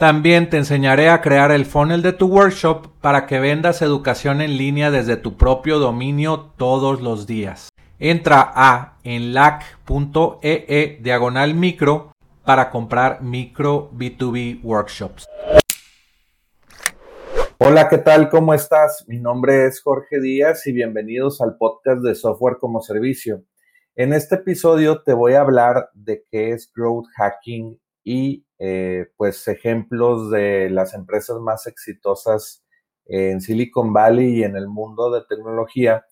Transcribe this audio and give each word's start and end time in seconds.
También 0.00 0.48
te 0.48 0.56
enseñaré 0.56 1.10
a 1.10 1.20
crear 1.20 1.52
el 1.52 1.66
funnel 1.66 2.00
de 2.00 2.14
tu 2.14 2.26
workshop 2.26 2.86
para 3.02 3.26
que 3.26 3.38
vendas 3.38 3.82
educación 3.82 4.40
en 4.40 4.56
línea 4.56 4.90
desde 4.90 5.18
tu 5.18 5.36
propio 5.36 5.78
dominio 5.78 6.54
todos 6.56 7.02
los 7.02 7.26
días. 7.26 7.68
Entra 7.98 8.50
a 8.54 8.96
enlac.ee 9.04 10.64
e 10.68 10.98
diagonal 11.02 11.52
micro 11.52 12.12
para 12.46 12.70
comprar 12.70 13.20
micro 13.20 13.90
B2B 13.92 14.64
workshops. 14.64 15.26
Hola, 17.58 17.90
¿qué 17.90 17.98
tal? 17.98 18.30
¿Cómo 18.30 18.54
estás? 18.54 19.04
Mi 19.06 19.18
nombre 19.18 19.66
es 19.66 19.82
Jorge 19.82 20.18
Díaz 20.18 20.66
y 20.66 20.72
bienvenidos 20.72 21.42
al 21.42 21.58
podcast 21.58 22.00
de 22.00 22.14
Software 22.14 22.56
como 22.58 22.80
Servicio. 22.80 23.44
En 23.94 24.14
este 24.14 24.36
episodio 24.36 25.02
te 25.02 25.12
voy 25.12 25.34
a 25.34 25.42
hablar 25.42 25.90
de 25.92 26.24
qué 26.30 26.52
es 26.52 26.72
growth 26.74 27.04
hacking 27.18 27.78
y 28.02 28.46
eh, 28.60 29.10
pues 29.16 29.48
ejemplos 29.48 30.30
de 30.30 30.68
las 30.68 30.92
empresas 30.92 31.40
más 31.40 31.66
exitosas 31.66 32.62
en 33.06 33.40
Silicon 33.40 33.92
Valley 33.94 34.40
y 34.40 34.44
en 34.44 34.54
el 34.54 34.68
mundo 34.68 35.10
de 35.10 35.22
tecnología, 35.28 36.04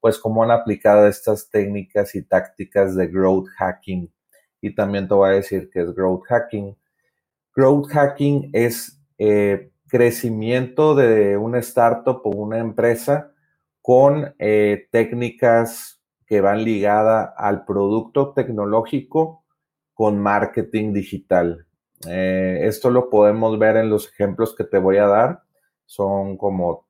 pues 0.00 0.16
cómo 0.18 0.44
han 0.44 0.52
aplicado 0.52 1.08
estas 1.08 1.50
técnicas 1.50 2.14
y 2.14 2.22
tácticas 2.22 2.94
de 2.94 3.08
growth 3.08 3.48
hacking. 3.58 4.12
Y 4.60 4.72
también 4.72 5.08
te 5.08 5.14
voy 5.14 5.30
a 5.30 5.32
decir 5.32 5.68
qué 5.72 5.82
es 5.82 5.92
growth 5.94 6.22
hacking. 6.28 6.76
Growth 7.54 7.88
hacking 7.90 8.50
es 8.52 9.02
eh, 9.18 9.72
crecimiento 9.88 10.94
de 10.94 11.36
una 11.36 11.58
startup 11.58 12.20
o 12.24 12.30
una 12.30 12.58
empresa 12.58 13.32
con 13.82 14.32
eh, 14.38 14.86
técnicas 14.92 16.00
que 16.26 16.40
van 16.40 16.62
ligadas 16.62 17.30
al 17.36 17.64
producto 17.64 18.32
tecnológico 18.32 19.44
con 19.92 20.20
marketing 20.20 20.92
digital. 20.92 21.65
Eh, 22.08 22.60
esto 22.62 22.90
lo 22.90 23.08
podemos 23.08 23.58
ver 23.58 23.76
en 23.76 23.90
los 23.90 24.08
ejemplos 24.08 24.54
que 24.54 24.64
te 24.64 24.78
voy 24.78 24.98
a 24.98 25.06
dar. 25.06 25.42
Son 25.84 26.36
como 26.36 26.86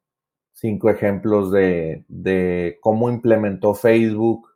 cinco 0.52 0.90
ejemplos 0.90 1.50
de, 1.52 2.04
de 2.08 2.78
cómo 2.80 3.10
implementó 3.10 3.74
Facebook 3.74 4.48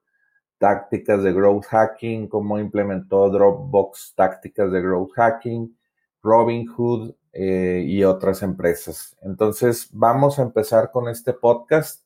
tácticas 0.60 1.22
de 1.22 1.32
growth 1.32 1.64
hacking, 1.64 2.28
cómo 2.28 2.58
implementó 2.58 3.30
Dropbox 3.30 4.12
tácticas 4.14 4.70
de 4.70 4.82
growth 4.82 5.12
hacking, 5.12 5.74
Robinhood 6.22 7.14
eh, 7.32 7.82
y 7.86 8.04
otras 8.04 8.42
empresas. 8.42 9.16
Entonces, 9.22 9.88
vamos 9.90 10.38
a 10.38 10.42
empezar 10.42 10.90
con 10.90 11.08
este 11.08 11.32
podcast 11.32 12.04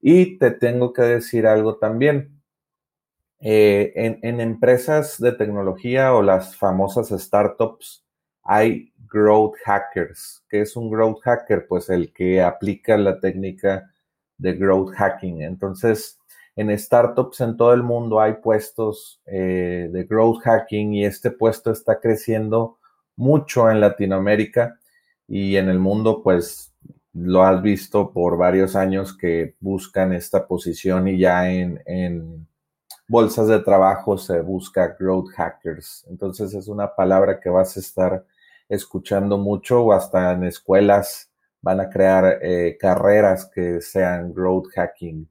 y 0.00 0.38
te 0.38 0.52
tengo 0.52 0.94
que 0.94 1.02
decir 1.02 1.46
algo 1.46 1.76
también. 1.76 2.41
Eh, 3.44 3.92
en, 4.22 4.40
empresas 4.40 5.18
de 5.18 5.32
tecnología 5.32 6.14
o 6.14 6.22
las 6.22 6.56
famosas 6.56 7.08
startups 7.08 8.04
hay 8.44 8.92
growth 9.08 9.56
hackers. 9.64 10.44
¿Qué 10.48 10.60
es 10.60 10.76
un 10.76 10.88
growth 10.88 11.20
hacker? 11.24 11.66
Pues 11.66 11.90
el 11.90 12.12
que 12.12 12.40
aplica 12.40 12.96
la 12.96 13.18
técnica 13.18 13.90
de 14.38 14.52
growth 14.54 14.94
hacking. 14.94 15.42
Entonces, 15.42 16.20
en 16.54 16.76
startups 16.78 17.40
en 17.40 17.56
todo 17.56 17.74
el 17.74 17.82
mundo 17.82 18.20
hay 18.20 18.34
puestos 18.34 19.20
eh, 19.26 19.90
de 19.92 20.04
growth 20.04 20.42
hacking 20.44 20.94
y 20.94 21.04
este 21.04 21.32
puesto 21.32 21.72
está 21.72 21.98
creciendo 21.98 22.78
mucho 23.16 23.68
en 23.68 23.80
Latinoamérica 23.80 24.78
y 25.26 25.56
en 25.56 25.68
el 25.68 25.80
mundo, 25.80 26.22
pues 26.22 26.72
lo 27.12 27.42
has 27.42 27.60
visto 27.60 28.12
por 28.12 28.36
varios 28.36 28.76
años 28.76 29.16
que 29.16 29.56
buscan 29.58 30.12
esta 30.12 30.46
posición 30.46 31.08
y 31.08 31.18
ya 31.18 31.50
en 31.50 32.46
bolsas 33.12 33.46
de 33.46 33.58
trabajo 33.58 34.16
se 34.16 34.40
busca 34.40 34.96
growth 34.98 35.32
hackers. 35.36 36.06
Entonces 36.08 36.54
es 36.54 36.66
una 36.66 36.96
palabra 36.96 37.38
que 37.38 37.50
vas 37.50 37.76
a 37.76 37.80
estar 37.80 38.24
escuchando 38.70 39.36
mucho 39.36 39.82
o 39.82 39.92
hasta 39.92 40.32
en 40.32 40.44
escuelas 40.44 41.30
van 41.60 41.80
a 41.80 41.90
crear 41.90 42.38
eh, 42.40 42.78
carreras 42.80 43.50
que 43.54 43.82
sean 43.82 44.32
growth 44.32 44.68
hacking. 44.74 45.28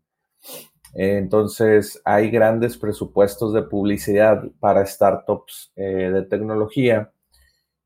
Entonces 0.94 2.00
hay 2.06 2.30
grandes 2.30 2.78
presupuestos 2.78 3.52
de 3.52 3.64
publicidad 3.64 4.44
para 4.59 4.86
startups 4.86 5.74
eh, 5.75 6.12
de 6.14 6.22
tecnología 6.22 7.12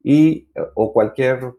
y 0.03 0.49
o 0.73 0.91
cualquier, 0.91 1.53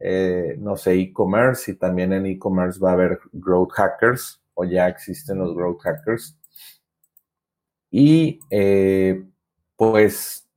eh, 0.00 0.56
no 0.58 0.76
sé, 0.76 0.94
e-commerce 0.94 1.70
y 1.70 1.76
también 1.76 2.12
en 2.14 2.26
e-commerce 2.26 2.80
va 2.80 2.90
a 2.90 2.94
haber 2.94 3.20
growth 3.32 3.70
hackers 3.74 4.42
o 4.54 4.64
ya 4.64 4.88
existen 4.88 5.38
los 5.38 5.54
growth 5.54 5.82
hackers 5.82 6.36
y 7.90 8.40
eh, 8.50 9.24
pues 9.76 10.48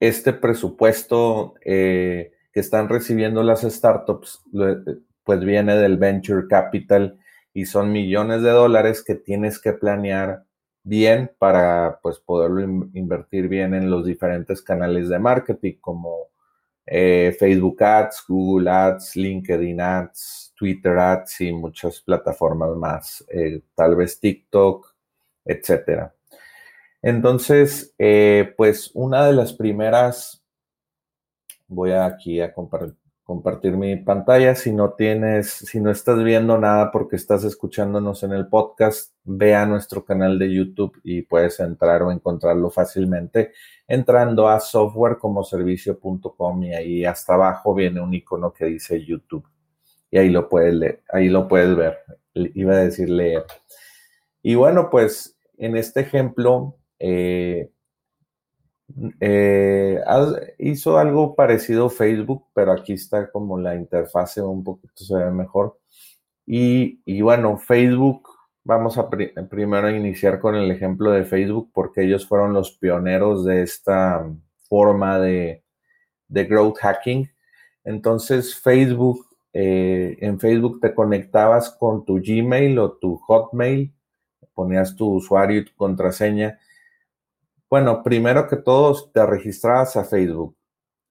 este 0.00 0.32
presupuesto 0.32 1.54
eh, 1.64 2.32
que 2.52 2.60
están 2.60 2.88
recibiendo 2.88 3.42
las 3.42 3.62
startups, 3.62 4.42
pues 5.24 5.40
viene 5.40 5.76
del 5.76 5.98
venture 5.98 6.46
capital 6.48 7.18
y 7.52 7.66
son 7.66 7.92
millones 7.92 8.42
de 8.42 8.50
dólares 8.50 9.02
que 9.04 9.14
tienes 9.14 9.60
que 9.60 9.72
planear 9.72 10.44
bien 10.82 11.32
para 11.38 11.98
pues 12.02 12.18
poderlo 12.20 12.60
invertir 12.94 13.48
bien 13.48 13.74
en 13.74 13.90
los 13.90 14.06
diferentes 14.06 14.62
canales 14.62 15.08
de 15.08 15.18
marketing 15.18 15.74
como 15.80 16.28
eh, 16.86 17.34
Facebook 17.38 17.82
Ads, 17.82 18.24
Google 18.28 18.70
Ads, 18.70 19.16
LinkedIn 19.16 19.80
Ads, 19.80 20.54
Twitter 20.56 20.96
Ads 20.98 21.40
y 21.40 21.52
muchas 21.52 22.00
plataformas 22.00 22.76
más, 22.76 23.26
tal 23.74 23.96
vez 23.96 24.20
TikTok, 24.20 24.94
etcétera. 25.44 26.15
Entonces, 27.02 27.94
eh, 27.98 28.54
pues 28.56 28.90
una 28.94 29.26
de 29.26 29.32
las 29.32 29.52
primeras, 29.52 30.42
voy 31.68 31.92
aquí 31.92 32.40
a 32.40 32.52
compartir 32.52 33.76
mi 33.76 33.96
pantalla. 33.96 34.54
Si 34.54 34.72
no 34.72 34.94
tienes, 34.94 35.50
si 35.50 35.80
no 35.80 35.90
estás 35.90 36.22
viendo 36.22 36.58
nada 36.58 36.90
porque 36.90 37.16
estás 37.16 37.44
escuchándonos 37.44 38.22
en 38.22 38.32
el 38.32 38.48
podcast, 38.48 39.14
ve 39.24 39.54
a 39.54 39.66
nuestro 39.66 40.04
canal 40.04 40.38
de 40.38 40.52
YouTube 40.52 40.98
y 41.04 41.22
puedes 41.22 41.60
entrar 41.60 42.02
o 42.02 42.10
encontrarlo 42.10 42.70
fácilmente 42.70 43.52
entrando 43.88 44.48
a 44.48 44.60
softwarecomoservicio.com 44.60 46.62
y 46.64 46.74
ahí 46.74 47.04
hasta 47.04 47.34
abajo 47.34 47.74
viene 47.74 48.00
un 48.00 48.14
icono 48.14 48.52
que 48.52 48.66
dice 48.66 49.04
YouTube 49.04 49.46
y 50.10 50.18
ahí 50.18 50.30
lo 50.30 50.48
puedes 50.48 50.98
ahí 51.12 51.28
lo 51.28 51.48
puedes 51.48 51.76
ver. 51.76 51.98
Iba 52.34 52.74
a 52.74 52.78
decir 52.78 53.08
leer. 53.08 53.44
Y 54.42 54.54
bueno, 54.54 54.90
pues 54.90 55.38
en 55.58 55.76
este 55.76 56.00
ejemplo 56.00 56.76
eh, 56.98 57.70
eh, 59.20 60.00
hizo 60.58 60.98
algo 60.98 61.34
parecido 61.34 61.90
Facebook, 61.90 62.46
pero 62.54 62.72
aquí 62.72 62.94
está 62.94 63.30
como 63.30 63.58
la 63.58 63.74
interfase 63.74 64.40
un 64.42 64.64
poquito 64.64 65.04
se 65.04 65.14
ve 65.16 65.30
mejor. 65.30 65.78
Y, 66.46 67.20
bueno, 67.22 67.58
Facebook, 67.58 68.28
vamos 68.64 68.98
a 68.98 69.08
primero 69.10 69.90
iniciar 69.90 70.38
con 70.40 70.54
el 70.54 70.70
ejemplo 70.70 71.10
de 71.10 71.24
Facebook 71.24 71.70
porque 71.74 72.04
ellos 72.04 72.26
fueron 72.26 72.52
los 72.52 72.72
pioneros 72.72 73.44
de 73.44 73.62
esta 73.62 74.26
forma 74.68 75.18
de, 75.18 75.64
growth 76.28 76.78
hacking. 76.78 77.28
Entonces, 77.84 78.54
Facebook, 78.60 79.26
eh, 79.52 80.16
en 80.20 80.38
Facebook 80.38 80.80
te 80.80 80.94
conectabas 80.94 81.70
con 81.70 82.04
tu 82.04 82.20
Gmail 82.20 82.78
o 82.78 82.92
tu 82.92 83.16
Hotmail, 83.18 83.92
ponías 84.54 84.94
tu 84.96 85.14
usuario 85.14 85.60
y 85.60 85.64
tu 85.64 85.74
contraseña 85.76 86.58
bueno, 87.68 88.02
primero 88.02 88.48
que 88.48 88.56
todo 88.56 89.10
te 89.10 89.24
registrabas 89.26 89.96
a 89.96 90.04
Facebook 90.04 90.56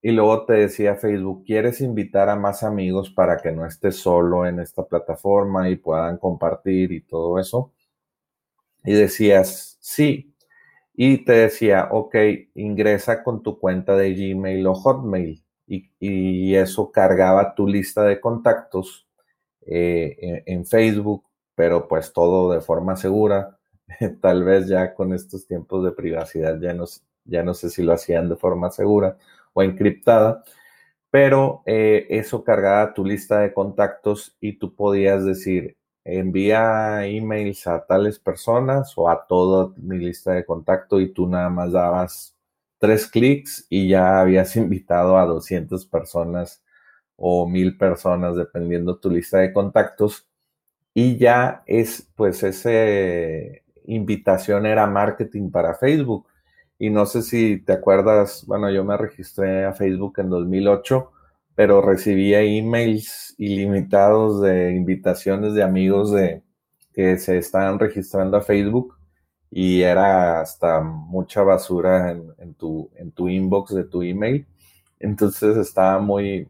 y 0.02 0.12
luego 0.12 0.46
te 0.46 0.54
decía 0.54 0.96
Facebook, 0.96 1.44
¿quieres 1.46 1.82
invitar 1.82 2.30
a 2.30 2.36
más 2.36 2.64
amigos 2.64 3.10
para 3.10 3.38
que 3.38 3.52
no 3.52 3.66
estés 3.66 3.98
solo 3.98 4.46
en 4.46 4.60
esta 4.60 4.86
plataforma 4.86 5.70
y 5.70 5.78
puedan 5.78 6.18
compartir 6.18 6.92
y 6.92 7.02
todo 7.02 7.40
eso? 7.40 7.74
Y 8.84 8.94
decías, 8.94 9.78
sí. 9.82 10.34
Y 10.94 11.26
te 11.26 11.34
decía, 11.34 11.90
ok, 11.92 12.16
ingresa 12.56 13.24
con 13.24 13.44
tu 13.44 13.60
cuenta 13.60 13.96
de 13.98 14.14
Gmail 14.14 14.68
o 14.68 14.76
Hotmail. 14.76 15.44
Y, 15.68 16.56
eso 16.56 16.92
cargaba 16.92 17.56
tu 17.56 17.68
lista 17.68 18.04
de 18.04 18.22
contactos 18.22 19.08
eh, 19.66 20.44
en 20.46 20.66
Facebook, 20.68 21.26
pero 21.56 21.88
pues 21.88 22.14
todo 22.14 22.52
de 22.54 22.62
forma 22.62 22.96
segura 22.96 23.55
tal 24.22 24.44
vez 24.44 24.68
ya 24.68 24.94
con 24.94 25.14
estos 25.14 25.48
tiempos 25.48 25.84
de 25.84 25.92
privacidad 25.92 26.60
ya 26.60 26.74
no, 26.74 26.86
ya 27.26 27.44
no 27.44 27.54
sé 27.54 27.70
si 27.70 27.84
lo 27.84 27.94
hacían 27.94 28.30
de 28.30 28.36
forma 28.36 28.72
segura 28.72 29.18
o 29.54 29.64
encriptada, 29.64 30.44
pero 31.12 31.64
eh, 31.66 32.08
eso 32.10 32.44
cargaba 32.44 32.94
tu 32.94 33.06
lista 33.06 33.40
de 33.40 33.54
contactos 33.54 34.36
y 34.42 34.54
tú 34.60 34.76
podías 34.76 35.26
decir, 35.26 35.78
envía 36.04 37.06
emails 37.08 37.68
a 37.68 37.86
tales 37.86 38.20
personas 38.20 38.94
o 38.98 39.10
a 39.10 39.26
toda 39.28 39.74
mi 39.78 39.98
lista 40.00 40.34
de 40.34 40.46
contacto 40.46 41.00
y 41.02 41.14
tú 41.14 41.28
nada 41.28 41.50
más 41.50 41.72
dabas 41.72 42.36
tres 42.80 43.08
clics 43.08 43.66
y 43.70 43.90
ya 43.90 44.20
habías 44.22 44.56
invitado 44.58 45.18
a 45.18 45.26
200 45.26 45.86
personas 45.88 46.64
o 47.18 47.48
mil 47.48 47.78
personas, 47.78 48.36
dependiendo 48.36 48.98
tu 48.98 49.10
lista 49.10 49.40
de 49.40 49.54
contactos. 49.54 50.28
Y 50.94 51.18
ya 51.18 51.64
es, 51.68 52.10
pues, 52.16 52.44
esa 52.44 52.72
invitación 53.88 54.66
era 54.66 54.88
marketing 54.88 55.50
para 55.52 55.76
Facebook. 55.76 56.28
Y 56.78 56.90
no 56.90 57.06
sé 57.06 57.22
si 57.22 57.60
te 57.60 57.74
acuerdas, 57.74 58.44
bueno, 58.48 58.70
yo 58.70 58.84
me 58.84 58.98
registré 58.98 59.66
a 59.66 59.74
Facebook 59.74 60.20
en 60.20 60.30
2008, 60.30 61.12
pero 61.56 61.82
recibía 61.82 62.42
emails 62.42 63.34
ilimitados 63.38 64.42
de 64.42 64.74
invitaciones 64.76 65.54
de 65.54 65.64
amigos 65.64 66.12
de 66.12 66.44
que 66.94 67.18
se 67.18 67.38
estaban 67.38 67.80
registrando 67.80 68.38
a 68.38 68.42
Facebook 68.42 68.98
y 69.52 69.82
era 69.82 70.42
hasta 70.42 70.82
mucha 70.82 71.44
basura 71.44 72.12
en, 72.12 72.54
tu, 72.56 72.90
en 72.96 73.12
tu 73.12 73.30
inbox 73.30 73.74
de 73.74 73.86
tu 73.86 74.02
email. 74.02 74.46
Entonces 75.00 75.56
estaba 75.58 76.00
muy, 76.00 76.48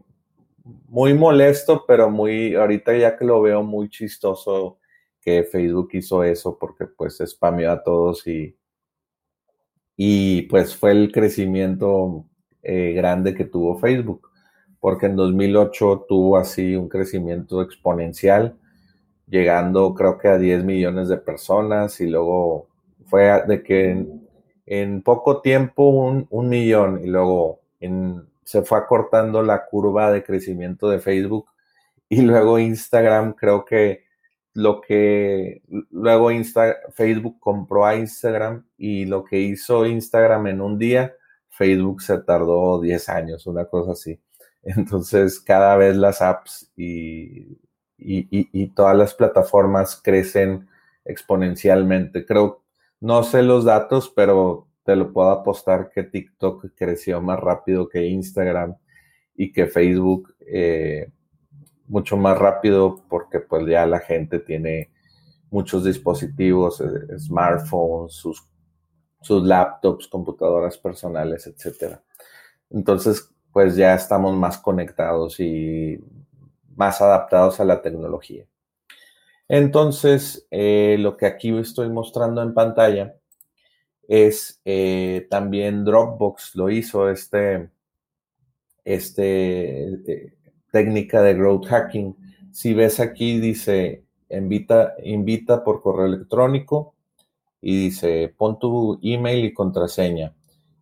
muy 0.87 1.13
molesto, 1.13 1.83
pero 1.87 2.09
muy, 2.09 2.55
ahorita 2.55 2.95
ya 2.97 3.15
que 3.17 3.25
lo 3.25 3.41
veo 3.41 3.63
muy 3.63 3.89
chistoso 3.89 4.77
que 5.25 5.43
Facebook 5.43 5.89
hizo 5.93 6.23
eso 6.23 6.57
porque 6.57 6.85
pues 6.85 7.17
spameó 7.25 7.71
a 7.71 7.83
todos 7.83 8.27
y, 8.27 8.55
y 9.97 10.43
pues 10.43 10.75
fue 10.75 10.91
el 10.91 11.11
crecimiento 11.11 12.25
eh, 12.61 12.93
grande 12.93 13.33
que 13.33 13.45
tuvo 13.45 13.79
Facebook, 13.79 14.29
porque 14.79 15.07
en 15.07 15.15
2008 15.15 16.05
tuvo 16.07 16.37
así 16.37 16.75
un 16.75 16.87
crecimiento 16.87 17.63
exponencial, 17.63 18.55
llegando 19.27 19.95
creo 19.95 20.19
que 20.19 20.27
a 20.27 20.37
10 20.37 20.63
millones 20.63 21.09
de 21.09 21.17
personas 21.17 21.99
y 22.01 22.07
luego 22.07 22.67
fue 23.05 23.43
de 23.47 23.63
que 23.63 24.05
en, 24.67 25.01
poco 25.01 25.41
tiempo 25.41 25.89
un, 25.89 26.27
un, 26.29 26.49
millón 26.49 27.01
y 27.03 27.07
luego 27.07 27.61
se 28.43 28.61
fue 28.61 28.77
acortando 28.77 29.41
la 29.41 29.65
curva 29.65 30.11
de 30.11 30.23
crecimiento 30.23 30.89
de 30.89 30.99
Facebook 30.99 31.47
y 32.09 32.21
luego 32.21 32.59
Instagram 32.59 33.33
creo 33.33 33.65
que 33.65 34.04
lo 34.55 34.81
que 34.81 35.61
luego 35.91 36.31
Insta, 36.31 36.77
Facebook 36.93 37.39
compró 37.39 37.85
a 37.85 37.95
Instagram 37.95 38.65
y 38.77 39.05
lo 39.05 39.25
que 39.25 39.39
hizo 39.41 39.85
Instagram 39.85 40.47
en 40.47 40.61
un 40.61 40.79
día, 40.79 41.13
Facebook 41.49 42.01
se 42.01 42.19
tardó 42.19 42.81
10 42.81 43.09
años, 43.09 43.47
una 43.47 43.65
cosa 43.65 43.91
así. 43.91 44.19
Entonces 44.63 45.41
cada 45.41 45.75
vez 45.75 45.97
las 45.97 46.21
apps 46.21 46.71
y, 46.77 47.59
y, 47.97 48.27
y 48.29 48.67
todas 48.69 48.97
las 48.97 49.13
plataformas 49.13 50.01
crecen 50.01 50.67
exponencialmente. 51.03 52.25
Creo, 52.25 52.63
no 53.01 53.23
sé 53.23 53.43
los 53.43 53.65
datos, 53.65 54.11
pero 54.15 54.69
te 54.85 54.95
lo 54.95 55.11
puedo 55.11 55.31
apostar 55.31 55.89
que 55.93 56.03
TikTok 56.03 56.67
creció 56.75 57.21
más 57.21 57.39
rápido 57.41 57.89
que 57.89 58.05
Instagram 58.05 58.75
y 59.35 59.51
que 59.51 59.67
Facebook 59.67 60.33
eh, 60.47 61.11
mucho 61.87 62.17
más 62.17 62.37
rápido 62.37 63.03
porque 63.09 63.39
pues 63.39 63.65
ya 63.67 63.85
la 63.85 63.99
gente 63.99 64.39
tiene 64.39 64.91
muchos 65.49 65.83
dispositivos, 65.83 66.81
eh, 66.81 67.19
smartphones, 67.19 68.13
sus, 68.13 68.43
sus 69.21 69.43
laptops, 69.43 70.07
computadoras 70.07 70.77
personales, 70.77 71.47
etc. 71.47 71.97
Entonces, 72.69 73.31
pues 73.51 73.75
ya 73.75 73.95
estamos 73.95 74.35
más 74.35 74.57
conectados 74.57 75.39
y 75.39 75.99
más 76.75 77.01
adaptados 77.01 77.59
a 77.59 77.65
la 77.65 77.81
tecnología. 77.81 78.45
Entonces, 79.47 80.47
eh, 80.51 80.97
lo 80.99 81.17
que 81.17 81.25
aquí 81.25 81.55
estoy 81.57 81.89
mostrando 81.89 82.41
en 82.41 82.53
pantalla 82.53 83.15
es 84.07 84.61
eh, 84.65 85.27
también 85.29 85.85
Dropbox 85.85 86.55
lo 86.55 86.69
hizo 86.69 87.09
este, 87.09 87.69
este 88.83 90.34
técnica 90.75 91.21
de 91.21 91.35
growth 91.35 91.67
hacking. 91.67 92.13
Si 92.51 92.73
ves 92.73 92.99
aquí 92.99 93.39
dice 93.39 94.03
invita, 94.29 94.93
invita 95.05 95.63
por 95.63 95.81
correo 95.81 96.07
electrónico 96.07 96.95
y 97.61 97.85
dice 97.85 98.33
pon 98.37 98.59
tu 98.59 98.99
email 99.01 99.45
y 99.45 99.53
contraseña 99.53 100.33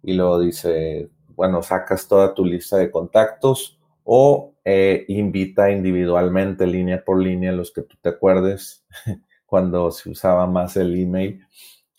y 0.01 0.13
luego 0.13 0.39
dice 0.39 1.09
bueno 1.35 1.61
sacas 1.61 2.07
toda 2.07 2.33
tu 2.33 2.43
lista 2.43 2.77
de 2.77 2.89
contactos 2.89 3.77
o 4.03 4.53
eh, 4.65 5.05
invita 5.09 5.69
individualmente 5.69 6.65
línea 6.65 7.03
por 7.05 7.21
línea 7.21 7.51
los 7.51 7.71
que 7.71 7.83
tú 7.83 7.95
te 8.01 8.09
acuerdes 8.09 8.83
cuando 9.45 9.91
se 9.91 10.09
usaba 10.09 10.47
más 10.47 10.75
el 10.75 10.99
email 10.99 11.45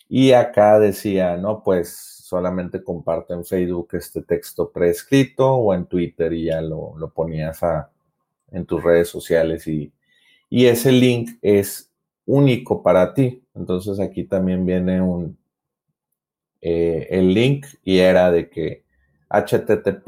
y 0.07 0.33
acá 0.33 0.79
decía, 0.79 1.35
no, 1.37 1.63
pues 1.63 2.14
solamente 2.35 2.83
comparte 2.83 3.33
en 3.33 3.45
Facebook 3.45 3.87
este 3.93 4.21
texto 4.21 4.69
preescrito 4.69 5.53
o 5.53 5.73
en 5.73 5.85
Twitter 5.85 6.33
y 6.33 6.45
ya 6.47 6.61
lo, 6.61 6.93
ponías 7.15 7.61
en 8.51 8.65
tus 8.65 8.83
redes 8.83 9.07
sociales 9.07 9.65
y, 9.67 9.93
ese 10.49 10.91
link 10.91 11.37
es 11.41 11.91
único 12.25 12.83
para 12.83 13.13
ti. 13.13 13.41
Entonces 13.53 13.99
aquí 14.01 14.25
también 14.25 14.65
viene 14.65 15.01
un, 15.01 15.37
eh, 16.59 17.07
el 17.09 17.33
link 17.33 17.67
y 17.83 17.99
era 17.99 18.31
de 18.31 18.49
que 18.49 18.83
HTTP, 19.29 20.07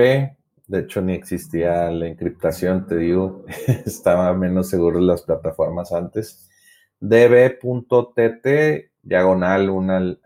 de 0.68 0.80
hecho 0.80 1.02
ni 1.02 1.14
existía 1.14 1.90
la 1.92 2.08
encriptación, 2.08 2.88
te 2.88 2.98
digo, 2.98 3.46
estaba 3.86 4.34
menos 4.34 4.70
seguro 4.70 5.00
las 5.00 5.22
plataformas 5.22 5.94
antes, 5.94 6.50
db.tt 7.00 8.48
diagonal, 9.02 9.70
una 9.70 10.18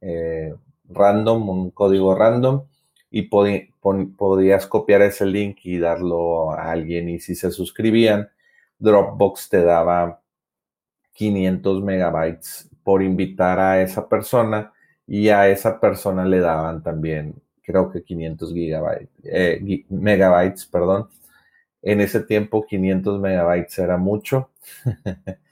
eh, 0.00 0.54
random, 0.94 1.48
un 1.48 1.70
código 1.70 2.14
random, 2.14 2.62
y 3.10 3.22
podías 3.22 4.66
copiar 4.66 5.02
ese 5.02 5.26
link 5.26 5.58
y 5.64 5.78
darlo 5.78 6.52
a 6.52 6.70
alguien. 6.72 7.08
Y 7.08 7.20
si 7.20 7.34
se 7.34 7.50
suscribían, 7.50 8.28
Dropbox 8.78 9.48
te 9.50 9.62
daba 9.62 10.20
500 11.14 11.82
megabytes 11.82 12.68
por 12.82 13.02
invitar 13.02 13.58
a 13.60 13.80
esa 13.82 14.08
persona 14.08 14.72
y 15.06 15.28
a 15.28 15.48
esa 15.48 15.80
persona 15.80 16.24
le 16.24 16.40
daban 16.40 16.82
también, 16.82 17.34
creo 17.62 17.90
que 17.90 18.02
500 18.02 18.52
gigabytes, 18.52 19.08
eh, 19.24 19.84
megabytes, 19.90 20.66
perdón. 20.66 21.08
En 21.82 22.00
ese 22.00 22.20
tiempo 22.20 22.66
500 22.66 23.20
megabytes 23.20 23.78
era 23.78 23.96
mucho. 23.98 24.50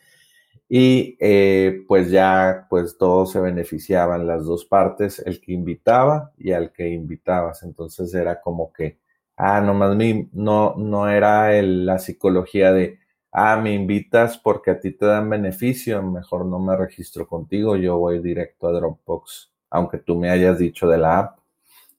y 0.74 1.18
eh, 1.20 1.84
pues 1.86 2.10
ya 2.10 2.66
pues 2.70 2.96
todos 2.96 3.32
se 3.32 3.40
beneficiaban 3.40 4.26
las 4.26 4.46
dos 4.46 4.64
partes, 4.64 5.18
el 5.26 5.38
que 5.38 5.52
invitaba 5.52 6.32
y 6.38 6.52
al 6.52 6.72
que 6.72 6.88
invitabas. 6.88 7.62
Entonces 7.62 8.14
era 8.14 8.40
como 8.40 8.72
que, 8.72 8.96
ah, 9.36 9.60
nomás 9.60 9.94
mi, 9.96 10.30
no, 10.32 10.74
no 10.78 11.10
era 11.10 11.60
la 11.60 11.98
psicología 11.98 12.72
de, 12.72 12.98
ah, 13.32 13.60
me 13.62 13.74
invitas 13.74 14.38
porque 14.38 14.70
a 14.70 14.80
ti 14.80 14.92
te 14.92 15.04
dan 15.04 15.28
beneficio, 15.28 16.02
mejor 16.02 16.46
no 16.46 16.58
me 16.58 16.74
registro 16.74 17.28
contigo, 17.28 17.76
yo 17.76 17.98
voy 17.98 18.20
directo 18.20 18.68
a 18.68 18.72
Dropbox, 18.72 19.52
aunque 19.68 19.98
tú 19.98 20.16
me 20.16 20.30
hayas 20.30 20.58
dicho 20.58 20.88
de 20.88 20.96
la 20.96 21.18
app. 21.18 21.38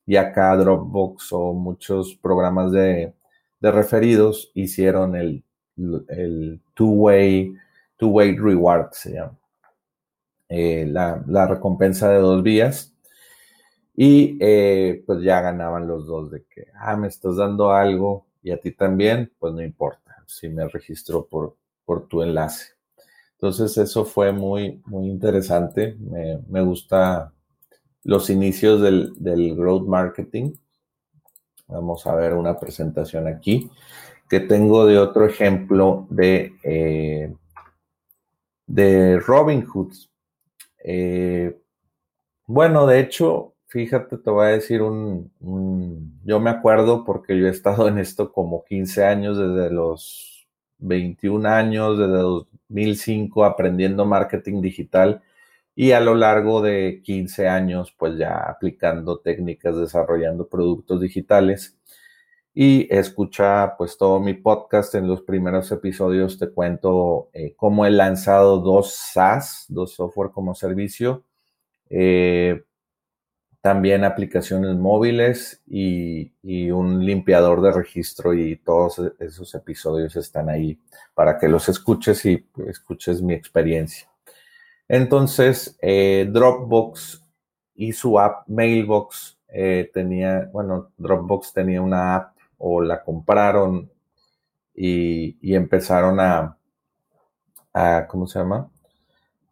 Y 0.08 0.16
acá 0.16 0.58
Dropbox 0.58 1.32
o 1.32 1.54
muchos 1.54 2.16
programas 2.16 2.72
de, 2.72 3.14
de 3.60 3.72
referidos 3.72 4.52
hicieron 4.56 5.16
el, 5.16 5.44
el 6.10 6.60
two-way 6.74 7.56
two-way 7.98 8.36
reward 8.38 8.92
se 8.92 9.14
llama. 9.14 9.38
Eh, 10.50 10.86
la, 10.88 11.48
recompensa 11.48 12.10
de 12.10 12.20
dos 12.20 12.44
vías. 12.44 12.94
Y 13.96 14.38
eh, 14.40 15.04
pues 15.06 15.22
ya 15.24 15.42
ganaban 15.42 15.88
los 15.88 16.08
dos 16.08 16.32
de 16.32 16.44
que, 16.46 16.66
ah, 16.80 16.98
me 16.98 17.08
estás 17.08 17.38
dando 17.38 17.72
algo 17.72 18.26
y 18.42 18.52
a 18.52 18.58
ti 18.60 18.72
también, 18.72 19.32
pues 19.38 19.54
no 19.54 19.62
importa 19.62 20.24
si 20.26 20.50
me 20.50 20.68
registro 20.68 21.28
por, 21.28 21.56
por 21.86 22.08
tu 22.08 22.24
enlace. 22.24 22.74
Entonces 23.34 23.78
eso 23.78 24.06
fue 24.06 24.32
muy, 24.32 24.82
muy 24.86 25.08
interesante. 25.08 25.96
Me, 26.00 26.40
me 26.48 26.62
gusta 26.62 27.34
los 28.04 28.30
inicios 28.30 28.82
del, 28.82 29.14
del, 29.18 29.56
growth 29.56 29.88
marketing. 29.88 30.54
Vamos 31.68 32.06
a 32.08 32.16
ver 32.16 32.34
una 32.34 32.60
presentación 32.60 33.28
aquí 33.28 33.70
que 34.30 34.40
tengo 34.40 34.86
de 34.86 34.98
otro 34.98 35.26
ejemplo 35.26 36.08
de 36.10 36.54
eh, 36.64 37.34
de 38.68 39.20
Robin 39.20 39.66
Hood. 39.66 39.94
Eh, 40.84 41.58
bueno, 42.48 42.86
de 42.88 43.00
hecho, 43.00 43.56
fíjate, 43.68 44.18
te 44.18 44.30
voy 44.30 44.46
a 44.46 44.50
decir 44.50 44.82
un, 44.82 45.32
yo 46.24 46.40
me 46.40 46.50
acuerdo 46.50 47.06
porque 47.06 47.38
yo 47.40 47.48
he 47.48 47.52
estado 47.52 47.88
en 47.88 48.00
esto 48.00 48.32
como 48.32 48.64
15 48.66 49.06
años, 49.06 49.38
desde 49.38 49.72
los 49.72 50.48
21 50.80 51.48
años, 51.50 51.98
desde 51.98 52.14
2005, 52.18 53.46
aprendiendo 53.46 54.06
marketing 54.06 54.62
digital 54.62 55.24
y 55.76 55.92
a 55.92 56.00
lo 56.00 56.16
largo 56.16 56.62
de 56.62 57.02
15 57.04 57.48
años, 57.48 57.94
pues 57.98 58.18
ya 58.18 58.38
aplicando 58.38 59.20
técnicas, 59.20 59.76
desarrollando 59.78 60.48
productos 60.48 61.02
digitales. 61.02 61.78
Y 62.54 62.88
escucha 62.94 63.76
pues 63.78 63.98
todo 63.98 64.20
mi 64.20 64.34
podcast. 64.36 64.94
En 64.96 65.08
los 65.08 65.22
primeros 65.22 65.72
episodios 65.72 66.38
te 66.38 66.50
cuento 66.50 67.30
eh, 67.34 67.54
cómo 67.56 67.86
he 67.86 67.92
lanzado 67.92 68.60
dos 68.60 68.94
SaaS, 68.94 69.66
dos 69.70 69.94
software 69.94 70.32
como 70.32 70.54
servicio, 70.54 71.24
eh, 71.90 72.64
también 73.62 74.04
aplicaciones 74.04 74.76
móviles 74.76 75.64
y, 75.66 76.34
y, 76.44 76.70
un 76.70 77.06
limpiador 77.06 77.62
de 77.62 77.72
registro 77.72 78.34
y 78.34 78.58
todos 78.58 79.02
esos 79.20 79.56
episodios 79.56 80.18
están 80.18 80.50
ahí 80.50 80.78
para 81.14 81.38
que 81.38 81.48
los 81.48 81.70
escuches 81.70 82.26
y 82.26 82.46
escuches 82.68 83.22
mi 83.22 83.34
experiencia. 83.34 84.10
Entonces, 84.90 85.78
eh, 85.82 86.28
Dropbox 86.30 87.24
y 87.76 87.94
su 87.94 88.20
app 88.20 88.48
Mailbox 88.50 89.40
tenía, 89.94 90.50
bueno, 90.52 90.92
Dropbox 90.98 91.54
tenía 91.54 91.80
una 91.80 92.16
app 92.16 92.33
o 92.66 92.82
la 92.82 93.04
compraron 93.04 93.92
y, 94.74 95.54
empezaron 95.54 96.20
a, 96.20 96.58
¿cómo 98.08 98.26
se 98.26 98.40
llama? 98.40 98.72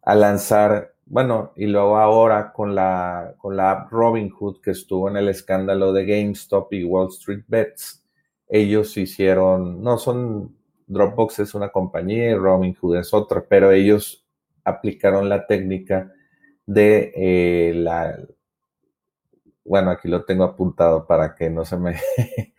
A 0.02 0.14
lanzar, 0.14 0.94
bueno, 1.04 1.52
y 1.56 1.66
luego 1.66 1.98
ahora 1.98 2.52
con 2.52 2.74
la, 2.74 3.34
con 3.36 3.54
la 3.56 3.70
app 3.70 3.92
Robinhood 3.92 4.62
que 4.62 4.70
estuvo 4.70 5.10
en 5.10 5.18
el 5.18 5.28
escándalo 5.28 5.92
de 5.92 6.06
GameStop 6.06 6.72
y 6.72 6.84
Wall 6.84 7.08
Street 7.08 7.44
Bets, 7.46 8.02
ellos 8.48 8.96
hicieron, 8.96 9.82
no 9.82 9.98
son, 9.98 10.56
Dropbox 10.86 11.40
es 11.40 11.54
una 11.54 11.68
compañía 11.68 12.30
y 12.30 12.34
Robinhood 12.34 12.96
es 12.96 13.12
otra, 13.12 13.44
pero 13.46 13.72
ellos 13.72 14.24
aplicaron 14.64 15.28
la 15.28 15.46
técnica 15.46 16.10
de 16.64 17.12
eh, 17.14 17.74
la, 17.74 18.18
bueno, 19.64 19.90
aquí 19.90 20.08
lo 20.08 20.24
tengo 20.24 20.44
apuntado 20.44 21.06
para 21.06 21.34
que 21.34 21.50
no 21.50 21.64
se 21.66 21.76
me, 21.76 21.96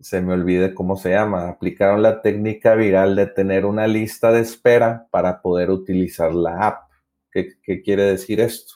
se 0.00 0.20
me 0.20 0.34
olvide 0.34 0.74
cómo 0.74 0.96
se 0.96 1.10
llama, 1.10 1.48
aplicaron 1.48 2.02
la 2.02 2.22
técnica 2.22 2.74
viral 2.74 3.16
de 3.16 3.26
tener 3.26 3.66
una 3.66 3.86
lista 3.86 4.30
de 4.30 4.40
espera 4.40 5.08
para 5.10 5.42
poder 5.42 5.70
utilizar 5.70 6.34
la 6.34 6.66
app. 6.66 6.90
¿Qué, 7.30 7.82
quiere 7.82 8.04
decir 8.04 8.40
esto? 8.40 8.74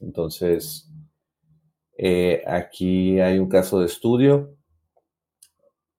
Entonces, 0.00 0.90
eh, 1.96 2.42
aquí 2.46 3.20
hay 3.20 3.38
un 3.38 3.48
caso 3.48 3.80
de 3.80 3.86
estudio 3.86 4.56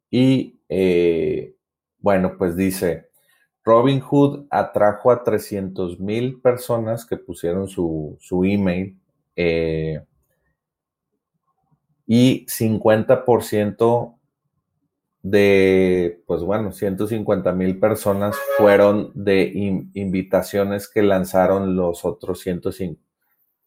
y, 0.09 0.59
eh, 0.67 1.55
bueno, 1.99 2.35
pues 2.37 2.55
dice, 2.55 3.09
Robinhood 3.63 4.47
atrajo 4.49 5.11
a 5.11 5.23
300 5.23 5.99
mil 5.99 6.41
personas 6.41 7.05
que 7.05 7.17
pusieron 7.17 7.67
su, 7.67 8.17
email 8.43 8.97
eh, 9.35 10.01
y 12.05 12.45
50% 12.47 14.18
de, 15.21 16.23
pues 16.25 16.41
bueno, 16.41 16.71
150 16.71 17.51
mil 17.53 17.79
personas 17.79 18.35
fueron 18.57 19.11
de 19.13 19.51
invitaciones 19.93 20.87
que 20.87 21.03
lanzaron 21.03 21.75
los 21.75 22.05
otros 22.05 22.39
105. 22.39 23.01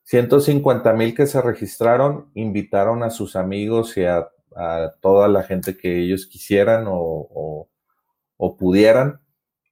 150 0.05 0.93
mil 0.95 1.15
que 1.15 1.27
se 1.27 1.41
registraron, 1.41 2.31
invitaron 2.35 3.03
a 3.03 3.11
sus 3.11 3.37
amigos 3.37 3.97
y 3.97 4.05
a, 4.05 4.29
toda 5.01 5.29
la 5.29 5.45
gente 5.45 5.79
que 5.79 6.01
ellos 6.01 6.27
quisieran 6.27 6.85
o, 6.87 7.69
pudieran 8.59 9.21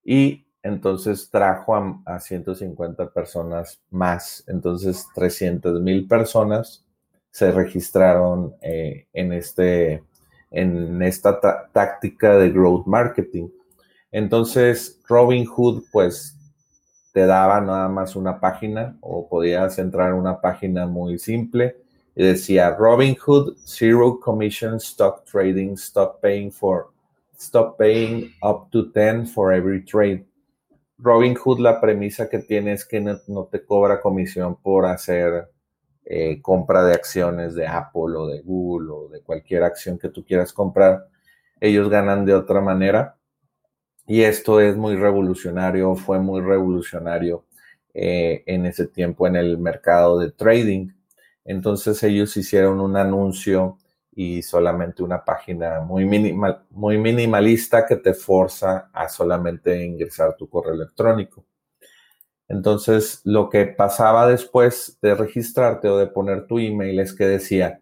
y 0.02 0.46
entonces 0.62 1.28
trajo 1.30 1.74
a, 2.06 2.20
150 2.20 3.10
personas 3.10 3.82
más. 3.90 4.44
Entonces 4.46 5.06
300 5.14 5.82
mil 5.82 6.06
personas 6.08 6.86
se 7.30 7.52
registraron 7.52 8.54
eh, 8.62 9.06
en 9.12 9.32
este 9.32 10.02
en 10.50 11.02
esta 11.02 11.40
táctica 11.72 12.36
de 12.36 12.50
growth 12.50 12.86
marketing. 12.86 13.48
Entonces, 14.10 15.00
Robinhood, 15.08 15.84
pues, 15.92 16.36
te 17.12 17.26
daba 17.26 17.60
nada 17.60 17.88
más 17.88 18.16
una 18.16 18.38
página 18.40 18.96
o 19.00 19.28
podías 19.28 19.78
entrar 19.78 20.14
una 20.14 20.40
página 20.40 20.86
muy 20.86 21.18
simple 21.18 21.76
y 22.14 22.24
decía 22.24 22.70
Robinhood 22.70 23.56
Zero 23.64 24.18
Commission 24.20 24.76
Stock 24.76 25.24
Trading, 25.24 25.74
stop 25.74 26.20
paying 26.20 26.50
for, 26.50 26.88
stop 27.38 27.78
paying 27.78 28.32
up 28.42 28.70
to 28.70 28.90
10 28.92 29.26
for 29.26 29.52
every 29.52 29.84
trade. 29.84 30.24
Robinhood, 30.98 31.60
la 31.60 31.80
premisa 31.80 32.28
que 32.28 32.40
tiene 32.40 32.72
es 32.72 32.84
que 32.84 33.00
no 33.00 33.44
te 33.44 33.64
cobra 33.64 34.00
comisión 34.00 34.56
por 34.56 34.84
hacer 34.86 35.48
eh, 36.12 36.42
compra 36.42 36.82
de 36.82 36.92
acciones 36.92 37.54
de 37.54 37.68
Apple 37.68 38.16
o 38.16 38.26
de 38.26 38.40
Google 38.40 38.90
o 38.90 39.08
de 39.08 39.20
cualquier 39.22 39.62
acción 39.62 39.96
que 39.96 40.08
tú 40.08 40.24
quieras 40.24 40.52
comprar, 40.52 41.06
ellos 41.60 41.88
ganan 41.88 42.24
de 42.24 42.34
otra 42.34 42.60
manera. 42.60 43.16
Y 44.08 44.22
esto 44.22 44.60
es 44.60 44.76
muy 44.76 44.96
revolucionario, 44.96 45.94
fue 45.94 46.18
muy 46.18 46.40
revolucionario 46.40 47.44
eh, 47.94 48.42
en 48.46 48.66
ese 48.66 48.88
tiempo 48.88 49.28
en 49.28 49.36
el 49.36 49.56
mercado 49.58 50.18
de 50.18 50.32
trading. 50.32 50.88
Entonces 51.44 52.02
ellos 52.02 52.36
hicieron 52.36 52.80
un 52.80 52.96
anuncio 52.96 53.78
y 54.10 54.42
solamente 54.42 55.04
una 55.04 55.24
página 55.24 55.80
muy, 55.80 56.04
minimal, 56.06 56.64
muy 56.70 56.98
minimalista 56.98 57.86
que 57.86 57.94
te 57.94 58.14
forza 58.14 58.90
a 58.92 59.08
solamente 59.08 59.80
ingresar 59.84 60.34
tu 60.36 60.48
correo 60.48 60.74
electrónico. 60.74 61.44
Entonces, 62.50 63.20
lo 63.24 63.48
que 63.48 63.64
pasaba 63.66 64.26
después 64.26 64.98
de 65.00 65.14
registrarte 65.14 65.88
o 65.88 65.96
de 65.98 66.08
poner 66.08 66.48
tu 66.48 66.58
email 66.58 66.98
es 66.98 67.14
que 67.14 67.24
decía, 67.24 67.80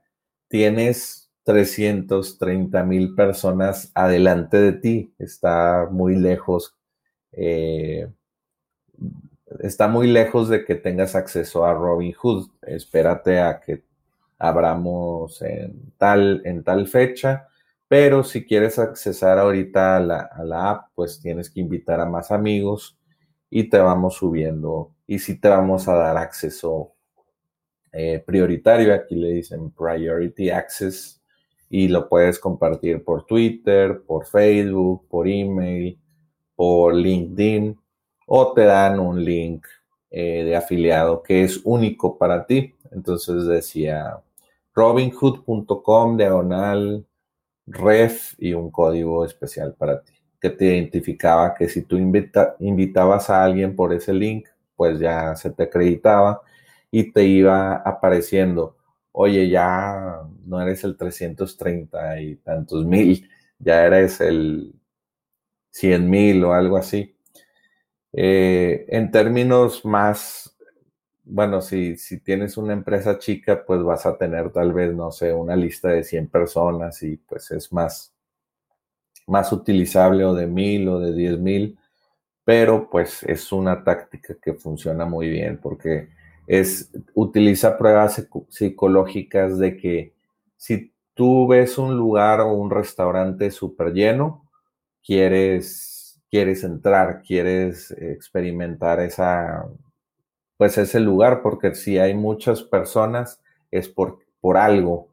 tienes 0.49 1.31
330 1.45 2.85
mil 2.85 3.15
personas 3.15 3.91
adelante 3.95 4.59
de 4.59 4.73
ti, 4.75 5.15
está 5.19 5.89
muy 5.91 6.17
lejos, 6.17 6.77
eh, 7.33 8.11
está 9.61 9.89
muy 9.89 10.07
lejos 10.07 10.51
de 10.51 10.67
que 10.67 10.75
tengas 10.75 11.15
acceso 11.17 11.65
a 11.65 11.73
Robinhood. 11.73 12.51
Espérate 12.61 13.41
a 13.41 13.61
que 13.61 13.85
abramos 14.39 15.41
en 15.41 15.95
tal, 15.97 16.43
en 16.45 16.63
tal 16.63 16.87
fecha, 16.89 17.49
pero 17.89 18.23
si 18.23 18.45
quieres 18.45 18.79
accesar 18.79 19.39
ahorita 19.39 19.97
a 19.97 20.01
a 20.21 20.45
la 20.45 20.71
app, 20.71 20.89
pues 20.95 21.21
tienes 21.21 21.49
que 21.49 21.61
invitar 21.61 22.01
a 22.01 22.07
más 22.07 22.31
amigos 22.31 22.98
y 23.51 23.69
te 23.69 23.79
vamos 23.79 24.17
subiendo 24.17 24.93
y 25.07 25.19
si 25.19 25.41
te 25.41 25.49
vamos 25.49 25.89
a 25.89 25.95
dar 25.95 26.17
acceso 26.19 26.93
eh, 27.93 28.23
prioritario, 28.25 28.95
aquí 28.95 29.15
le 29.17 29.31
dicen 29.31 29.71
priority 29.71 30.51
access 30.51 31.23
y 31.71 31.89
lo 31.89 32.09
puedes 32.09 32.39
compartir 32.39 33.03
por 33.03 33.25
Twitter, 33.25 34.03
por 34.07 34.27
Facebook, 34.27 35.09
por 35.09 35.27
email, 35.27 35.99
por 36.55 36.95
LinkedIn 36.95 37.79
o 38.27 38.53
te 38.53 38.65
dan 38.65 39.01
un 39.01 39.25
link 39.25 39.67
eh, 40.11 40.45
de 40.45 40.57
afiliado 40.57 41.23
que 41.23 41.45
es 41.45 41.61
único 41.65 42.19
para 42.19 42.47
ti. 42.47 42.75
Entonces 42.91 43.47
decía 43.47 44.21
robinhood.com 44.75 46.17
diagonal 46.17 47.07
ref 47.67 48.35
y 48.39 48.53
un 48.53 48.71
código 48.71 49.25
especial 49.25 49.75
para 49.75 50.03
ti 50.03 50.18
que 50.41 50.51
te 50.51 50.67
identificaba 50.67 51.55
que 51.55 51.69
si 51.69 51.83
tú 51.83 51.97
invitabas 51.97 53.31
a 53.31 53.45
alguien 53.45 53.75
por 53.77 53.93
ese 53.93 54.13
link, 54.15 54.47
pues 54.77 54.99
ya 55.01 55.35
se 55.37 55.51
te 55.51 55.65
acreditaba 55.65 56.43
y 56.91 57.13
te 57.13 57.25
iba 57.25 57.77
apareciendo, 57.77 58.77
oye, 59.13 59.49
ya 59.49 60.23
no 60.47 60.61
eres 60.63 60.85
el 60.85 60.97
330 60.97 62.21
y 62.21 62.37
tantos 62.37 62.85
mil, 62.87 63.29
ya 63.59 63.85
eres 63.87 64.21
el 64.21 64.75
100 65.71 66.09
mil 66.11 66.45
o 66.45 66.53
algo 66.55 66.77
así. 66.77 67.15
Eh, 68.13 68.87
en 68.89 69.11
términos 69.11 69.85
más, 69.85 70.57
bueno, 71.25 71.61
si, 71.63 71.97
si 71.97 72.21
tienes 72.21 72.57
una 72.57 72.73
empresa 72.75 73.19
chica, 73.19 73.65
pues 73.67 73.83
vas 73.83 74.07
a 74.07 74.17
tener 74.19 74.51
tal 74.53 74.73
vez, 74.73 74.95
no 74.95 75.11
sé, 75.13 75.33
una 75.33 75.57
lista 75.57 75.91
de 75.91 76.05
100 76.05 76.29
personas 76.29 77.03
y 77.03 77.17
pues 77.19 77.51
es 77.53 77.73
más, 77.73 78.15
más 79.29 79.53
utilizable 79.53 80.25
o 80.25 80.35
de 80.35 80.47
mil 80.47 80.89
o 80.89 81.01
de 81.01 81.15
diez 81.15 81.39
mil, 81.39 81.79
pero 82.45 82.89
pues 82.91 83.23
es 83.25 83.53
una 83.53 83.85
táctica 83.85 84.35
que 84.43 84.55
funciona 84.55 85.05
muy 85.05 85.29
bien 85.29 85.61
porque 85.63 86.09
es, 86.47 86.91
utiliza 87.15 87.77
pruebas 87.77 88.27
psicológicas 88.49 89.59
de 89.59 89.77
que 89.77 90.15
si 90.57 90.93
tú 91.15 91.47
ves 91.47 91.79
un 91.79 91.97
lugar 91.97 92.41
o 92.41 92.53
un 92.53 92.71
restaurante 92.71 93.51
súper 93.51 93.93
lleno, 93.93 94.49
quieres, 95.05 96.21
quieres 96.31 96.65
entrar, 96.65 97.23
quieres 97.23 97.91
experimentar 97.91 99.01
esa, 99.01 99.69
pues 100.57 100.79
ese 100.79 101.01
lugar, 101.01 101.43
porque 101.43 101.75
si 101.75 101.99
hay 101.99 102.15
muchas 102.15 102.63
personas 102.63 103.43
es 103.71 103.89
por, 103.89 104.21
por 104.41 104.57
algo, 104.57 105.08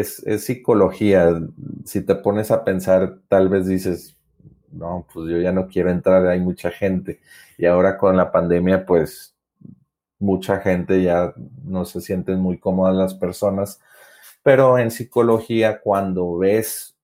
es, 0.00 0.44
psicología. 0.44 1.40
Si 1.84 2.02
te 2.02 2.14
pones 2.16 2.50
a 2.50 2.64
pensar, 2.64 3.18
tal 3.28 3.48
vez 3.48 3.66
dices, 3.66 4.16
no, 4.70 5.06
pues 5.12 5.30
yo 5.30 5.38
ya 5.38 5.52
no 5.52 5.68
quiero 5.68 5.90
entrar, 5.90 6.26
hay 6.26 6.40
mucha 6.40 6.70
gente. 6.70 7.20
Y 7.56 7.66
ahora 7.66 7.96
con 7.96 8.16
la 8.16 8.30
pandemia, 8.30 8.84
pues 8.84 9.34
mucha 10.18 10.60
gente 10.60 11.02
ya 11.02 11.32
no 11.64 11.84
se 11.86 12.00
sienten 12.00 12.40
muy 12.40 12.58
cómodas 12.58 12.94
las 12.94 13.14
personas. 13.14 13.80
Pero 14.42 14.78
en 14.78 14.90
psicología, 14.90 15.80
cuando 15.80 16.36
ves 16.38 16.94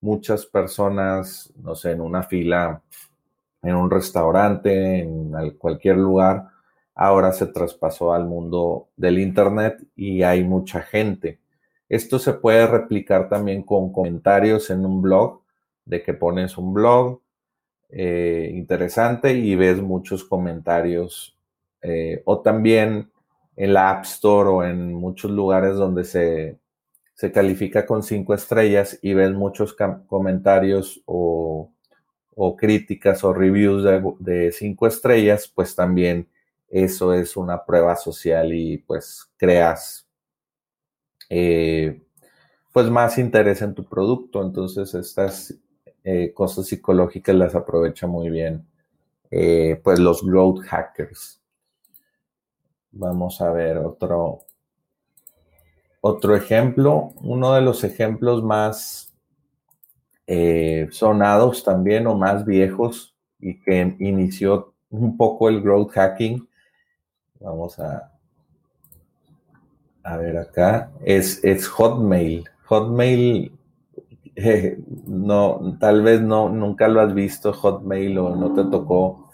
muchas 0.00 0.46
personas, 0.46 1.52
no 1.56 1.74
sé, 1.74 1.92
en 1.92 2.00
una 2.00 2.22
fila, 2.22 2.82
en 3.62 3.74
un 3.74 3.90
restaurante, 3.90 5.00
en 5.00 5.32
cualquier 5.58 5.96
lugar, 5.96 6.46
ahora 6.94 7.32
se 7.32 7.46
traspasó 7.46 8.14
al 8.14 8.24
mundo 8.26 8.88
del 8.96 9.18
Internet 9.18 9.82
y 9.96 10.22
hay 10.22 10.44
mucha 10.44 10.82
gente. 10.82 11.40
Esto 11.88 12.18
se 12.18 12.34
puede 12.34 12.66
replicar 12.66 13.28
también 13.28 13.62
con 13.62 13.92
comentarios 13.92 14.70
en 14.70 14.84
un 14.84 15.02
blog, 15.02 15.42
de 15.84 16.02
que 16.02 16.14
pones 16.14 16.58
un 16.58 16.74
blog 16.74 17.20
eh, 17.88 18.50
interesante 18.52 19.32
y 19.32 19.54
ves 19.54 19.80
muchos 19.80 20.24
comentarios. 20.24 21.36
Eh, 21.82 22.22
o 22.24 22.40
también 22.40 23.10
en 23.56 23.72
la 23.72 23.90
App 23.90 24.04
Store 24.04 24.48
o 24.50 24.64
en 24.64 24.92
muchos 24.94 25.30
lugares 25.30 25.76
donde 25.76 26.04
se, 26.04 26.58
califica 27.32 27.86
con 27.86 28.02
cinco 28.02 28.34
estrellas 28.34 28.98
y 29.02 29.14
ves 29.14 29.32
muchos 29.32 29.74
comentarios 30.06 31.02
o, 31.06 31.72
críticas 32.58 33.24
o 33.24 33.32
reviews 33.32 33.84
de, 34.18 34.52
cinco 34.52 34.86
estrellas, 34.86 35.50
pues 35.54 35.74
también 35.74 36.28
eso 36.68 37.14
es 37.14 37.36
una 37.36 37.64
prueba 37.64 37.96
social 37.96 38.52
y 38.52 38.78
pues 38.78 39.30
creas 39.36 40.05
eh, 41.28 42.02
pues 42.72 42.90
más 42.90 43.18
interés 43.18 43.62
en 43.62 43.74
tu 43.74 43.84
producto. 43.84 44.42
Entonces 44.42 44.94
estas 44.94 45.54
eh, 46.04 46.32
cosas 46.34 46.66
psicológicas 46.66 47.34
las 47.34 47.54
aprovecha 47.54 48.06
muy 48.06 48.30
bien 48.30 48.66
eh, 49.30 49.80
pues 49.82 49.98
los 49.98 50.24
growth 50.24 50.60
hackers. 50.66 51.40
Vamos 52.92 53.40
a 53.40 53.50
ver 53.50 53.78
otro, 53.78 54.40
otro 56.00 56.36
ejemplo. 56.36 57.12
Uno 57.22 57.52
de 57.52 57.60
los 57.60 57.84
ejemplos 57.84 58.42
más 58.42 59.12
sonados 60.90 61.62
también 61.62 62.08
o 62.08 62.16
más 62.16 62.44
viejos 62.44 63.16
y 63.38 63.60
que 63.60 63.96
inició 64.00 64.74
un 64.90 65.16
poco 65.16 65.48
el 65.48 65.62
growth 65.62 65.92
hacking. 65.92 66.48
Vamos 67.38 67.78
a, 67.78 68.15
a 70.06 70.16
ver 70.18 70.38
acá, 70.38 70.92
es, 71.04 71.42
es 71.42 71.66
Hotmail. 71.66 72.48
Hotmail, 72.66 73.52
eh, 74.36 74.78
no, 75.06 75.76
tal 75.80 76.02
vez 76.02 76.20
no, 76.20 76.48
nunca 76.48 76.86
lo 76.86 77.00
has 77.00 77.12
visto 77.12 77.52
Hotmail 77.52 78.16
o 78.18 78.36
no 78.36 78.54
te 78.54 78.70
tocó 78.70 79.30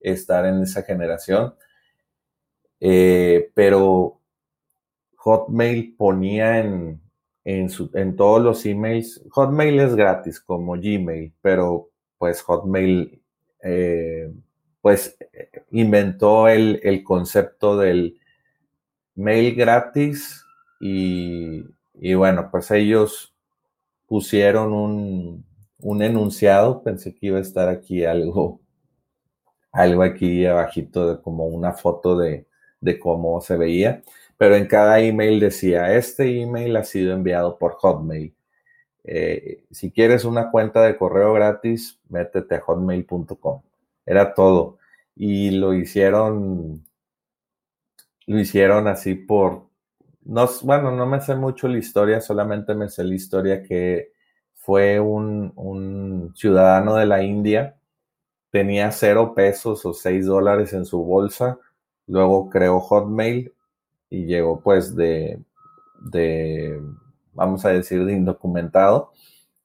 estar 0.00 0.46
en 0.46 0.62
esa 0.62 0.82
generación, 0.82 1.54
eh, 2.80 3.50
pero 3.54 4.20
Hotmail 5.16 5.94
ponía 5.96 6.60
en, 6.60 7.00
en, 7.44 7.68
su, 7.68 7.90
en 7.92 8.16
todos 8.16 8.42
los 8.42 8.64
emails, 8.64 9.22
Hotmail 9.30 9.80
es 9.80 9.94
gratis 9.94 10.40
como 10.40 10.76
Gmail, 10.76 11.34
pero 11.42 11.90
pues 12.16 12.40
Hotmail 12.40 13.20
eh, 13.62 14.32
pues 14.80 15.18
inventó 15.72 16.48
el, 16.48 16.80
el 16.82 17.04
concepto 17.04 17.76
del 17.76 18.18
mail 19.16 19.54
gratis 19.54 20.44
y, 20.78 21.64
bueno, 22.14 22.48
pues 22.50 22.70
ellos 22.70 23.34
pusieron 24.06 24.72
un, 24.72 26.02
enunciado, 26.02 26.82
pensé 26.82 27.14
que 27.14 27.26
iba 27.28 27.38
a 27.38 27.42
estar 27.42 27.68
aquí 27.68 28.04
algo, 28.04 28.60
algo 29.72 30.02
aquí 30.02 30.46
abajito 30.46 31.14
de 31.16 31.22
como 31.22 31.46
una 31.46 31.72
foto 31.72 32.16
de, 32.18 32.46
cómo 33.00 33.40
se 33.40 33.56
veía, 33.56 34.02
pero 34.36 34.54
en 34.54 34.66
cada 34.66 35.00
email 35.00 35.40
decía, 35.40 35.94
este 35.94 36.40
email 36.40 36.76
ha 36.76 36.84
sido 36.84 37.12
enviado 37.12 37.58
por 37.58 37.72
Hotmail. 37.72 38.32
Eh, 39.02 39.64
si 39.70 39.90
quieres 39.90 40.24
una 40.24 40.50
cuenta 40.50 40.82
de 40.82 40.96
correo 40.96 41.32
gratis, 41.32 42.00
métete 42.08 42.56
a 42.56 42.60
hotmail.com. 42.60 43.62
Era 44.04 44.34
todo. 44.34 44.78
Y 45.16 45.50
lo 45.52 45.74
hicieron 45.74 46.85
lo 48.26 48.38
hicieron 48.40 48.88
así 48.88 49.14
por, 49.14 49.66
no, 50.24 50.48
bueno, 50.62 50.90
no 50.90 51.06
me 51.06 51.20
sé 51.20 51.34
mucho 51.36 51.68
la 51.68 51.78
historia, 51.78 52.20
solamente 52.20 52.74
me 52.74 52.88
sé 52.88 53.04
la 53.04 53.14
historia 53.14 53.62
que 53.62 54.12
fue 54.54 54.98
un, 54.98 55.52
un 55.56 56.32
ciudadano 56.34 56.96
de 56.96 57.06
la 57.06 57.22
India, 57.22 57.76
tenía 58.50 58.90
cero 58.90 59.34
pesos 59.34 59.84
o 59.86 59.92
seis 59.92 60.26
dólares 60.26 60.72
en 60.72 60.84
su 60.84 61.02
bolsa, 61.04 61.58
luego 62.06 62.50
creó 62.50 62.80
Hotmail 62.80 63.52
y 64.10 64.26
llegó 64.26 64.60
pues 64.60 64.96
de, 64.96 65.40
de, 66.00 66.80
vamos 67.32 67.64
a 67.64 67.70
decir, 67.70 68.04
de 68.04 68.14
indocumentado, 68.14 69.12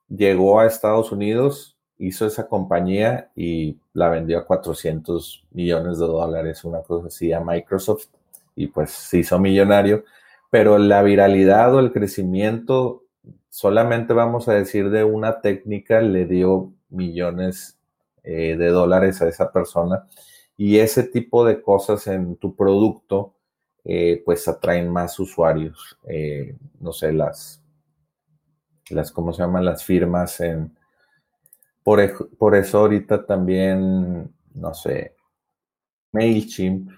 llegó 0.07 0.59
a 0.59 0.67
Estados 0.67 1.11
Unidos, 1.11 1.77
hizo 1.97 2.25
esa 2.25 2.47
compañía 2.47 3.31
y 3.35 3.79
la 3.93 4.09
vendió 4.09 4.39
a 4.39 4.45
400 4.45 5.45
millones 5.51 5.99
de 5.99 6.05
dólares, 6.05 6.63
una 6.63 6.81
cosa 6.81 7.07
así, 7.07 7.31
a 7.33 7.39
Microsoft 7.39 8.07
y 8.55 8.67
pues 8.67 8.91
se 8.91 9.19
hizo 9.19 9.39
millonario, 9.39 10.03
pero 10.49 10.77
la 10.77 11.01
viralidad 11.01 11.73
o 11.73 11.79
el 11.79 11.91
crecimiento, 11.91 13.05
solamente 13.49 14.13
vamos 14.13 14.47
a 14.47 14.53
decir 14.53 14.89
de 14.89 15.03
una 15.03 15.41
técnica, 15.41 16.01
le 16.01 16.25
dio 16.25 16.73
millones 16.89 17.79
eh, 18.23 18.55
de 18.57 18.67
dólares 18.67 19.21
a 19.21 19.27
esa 19.29 19.51
persona 19.51 20.05
y 20.57 20.77
ese 20.79 21.03
tipo 21.03 21.45
de 21.45 21.61
cosas 21.61 22.05
en 22.07 22.35
tu 22.35 22.55
producto, 22.55 23.33
eh, 23.83 24.21
pues 24.23 24.47
atraen 24.47 24.89
más 24.89 25.19
usuarios, 25.19 25.97
eh, 26.07 26.55
no 26.79 26.91
sé, 26.91 27.13
las, 27.13 27.63
las, 28.89 29.11
¿cómo 29.11 29.33
se 29.33 29.41
llaman? 29.41 29.65
Las 29.65 29.83
firmas 29.83 30.39
en... 30.39 30.77
Por, 31.83 32.37
por 32.37 32.55
eso 32.55 32.77
ahorita 32.77 33.25
también, 33.25 34.31
no 34.53 34.73
sé, 34.75 35.15
MailChimp 36.11 36.91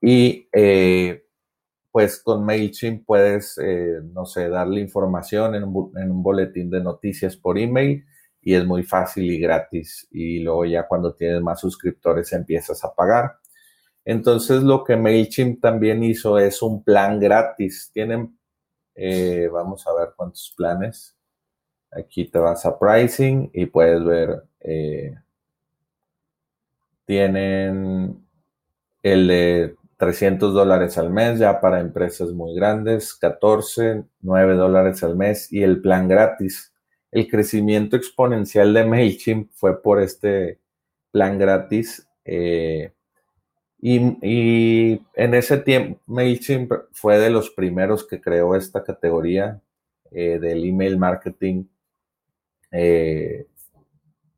y 0.00 0.48
eh, 0.52 1.24
pues 1.90 2.22
con 2.22 2.44
MailChimp 2.44 3.06
puedes, 3.06 3.58
eh, 3.58 4.00
no 4.04 4.26
sé, 4.26 4.48
darle 4.48 4.80
información 4.80 5.54
en 5.54 5.64
un, 5.64 6.22
boletín 6.22 6.70
de 6.70 6.80
noticias 6.80 7.36
por 7.36 7.58
email 7.58 8.04
y 8.42 8.54
es 8.54 8.64
muy 8.66 8.82
fácil 8.82 9.30
y 9.30 9.38
gratis. 9.38 10.06
Y 10.10 10.40
luego 10.40 10.66
ya 10.66 10.86
cuando 10.86 11.14
tienes 11.14 11.40
más 11.40 11.60
suscriptores 11.60 12.32
empiezas 12.32 12.84
a 12.84 12.94
pagar. 12.94 13.38
Entonces 14.04 14.62
lo 14.62 14.84
que 14.84 14.96
MailChimp 14.96 15.60
también 15.60 16.04
hizo 16.04 16.38
es 16.38 16.62
un 16.62 16.84
plan 16.84 17.18
gratis. 17.18 17.90
Tienen, 17.92 18.38
eh, 18.94 19.48
vamos 19.52 19.86
a 19.86 19.94
ver 19.94 20.10
cuántos 20.16 20.54
planes. 20.56 21.16
Aquí 21.90 22.30
te 22.30 22.38
vas 22.38 22.66
a 22.66 22.78
pricing 22.78 23.50
y 23.54 23.66
puedes 23.66 24.04
ver, 24.04 24.42
tienen 27.06 28.26
el 29.02 29.28
de 29.28 29.76
300 29.96 30.52
dólares 30.52 30.98
al 30.98 31.10
mes 31.10 31.38
ya 31.38 31.60
para 31.60 31.80
empresas 31.80 32.32
muy 32.32 32.54
grandes, 32.54 33.14
14, 33.14 34.04
9 34.20 34.54
dólares 34.54 35.02
al 35.02 35.16
mes 35.16 35.50
y 35.52 35.62
el 35.62 35.80
plan 35.80 36.06
gratis. 36.08 36.74
El 37.10 37.28
crecimiento 37.28 37.96
exponencial 37.96 38.74
de 38.74 38.84
MailChimp 38.84 39.50
fue 39.54 39.80
por 39.82 40.02
este 40.02 40.60
plan 41.10 41.38
gratis. 41.38 42.06
Eh, 42.24 42.92
y, 43.80 45.00
en 45.14 45.34
ese 45.34 45.58
tiempo, 45.58 46.00
MailChimp 46.06 46.72
fue 46.92 47.18
de 47.18 47.30
los 47.30 47.50
primeros 47.50 48.06
que 48.06 48.20
creó 48.20 48.54
esta 48.54 48.84
categoría 48.84 49.62
eh, 50.10 50.38
del 50.38 50.64
email 50.64 50.98
marketing. 50.98 51.64
Eh, 52.70 53.46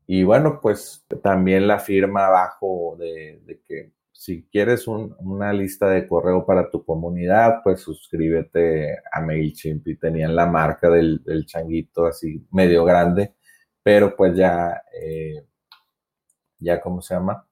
y 0.07 0.23
bueno, 0.23 0.59
pues 0.61 1.05
también 1.21 1.67
la 1.67 1.79
firma 1.79 2.27
abajo 2.27 2.95
de 2.97 3.61
que 3.67 3.91
si 4.19 4.43
quieres 4.51 4.85
una 4.85 5.53
lista 5.53 5.87
de 5.87 6.05
correo 6.05 6.45
para 6.45 6.69
tu 6.69 6.83
comunidad, 6.83 7.61
pues 7.63 7.79
suscríbete 7.79 8.97
a 9.13 9.21
MailChimp 9.21 9.87
y 9.87 9.95
tenían 9.95 10.35
la 10.35 10.45
marca 10.45 10.89
del, 10.89 11.23
changuito 11.45 12.05
así 12.05 12.45
medio 12.51 12.83
grande, 12.83 13.35
pero 13.81 14.17
pues 14.17 14.35
ya, 14.35 14.83
eh, 15.01 15.45
ya, 16.57 16.81
¿cómo 16.81 17.01
se 17.01 17.13
llama? 17.13 17.47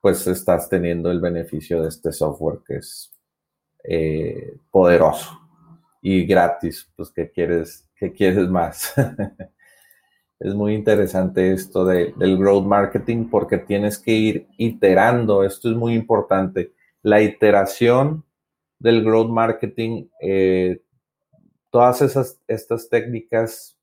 Pues 0.00 0.24
estás 0.28 0.68
teniendo 0.68 1.10
el 1.10 1.20
beneficio 1.20 1.82
de 1.82 1.88
este 1.88 2.12
software 2.12 2.60
que 2.64 2.76
es 2.76 3.12
eh, 3.82 4.60
poderoso 4.70 5.40
y 6.00 6.24
gratis, 6.24 6.88
pues 6.94 7.10
¿qué 7.10 7.32
quieres, 7.32 7.90
qué 7.96 8.12
quieres 8.12 8.48
más? 8.48 8.94
es 10.38 10.54
muy 10.54 10.74
interesante 10.74 11.52
esto 11.52 11.84
del 11.84 12.38
growth 12.38 12.66
marketing 12.66 13.28
porque 13.30 13.58
tienes 13.58 13.98
que 13.98 14.12
ir 14.12 14.46
iterando. 14.58 15.44
Esto 15.44 15.70
es 15.70 15.76
muy 15.76 15.94
importante. 15.94 16.72
La 17.02 17.22
iteración 17.22 18.24
del 18.78 19.02
growth 19.02 19.30
marketing, 19.30 20.08
eh, 20.20 20.82
todas 21.70 22.02
esas, 22.02 22.38
estas 22.46 22.88
técnicas 22.90 23.78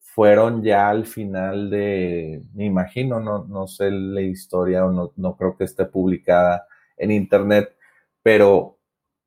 fueron 0.00 0.62
ya 0.62 0.90
al 0.90 1.06
final 1.06 1.70
de, 1.70 2.42
me 2.54 2.66
imagino, 2.66 3.20
no, 3.20 3.44
no 3.44 3.66
sé 3.66 3.90
la 3.90 4.20
historia 4.20 4.84
o 4.84 4.92
no, 4.92 5.12
no 5.16 5.36
creo 5.36 5.56
que 5.56 5.64
esté 5.64 5.86
publicada 5.86 6.66
en 6.96 7.12
internet, 7.12 7.74
pero 8.22 8.78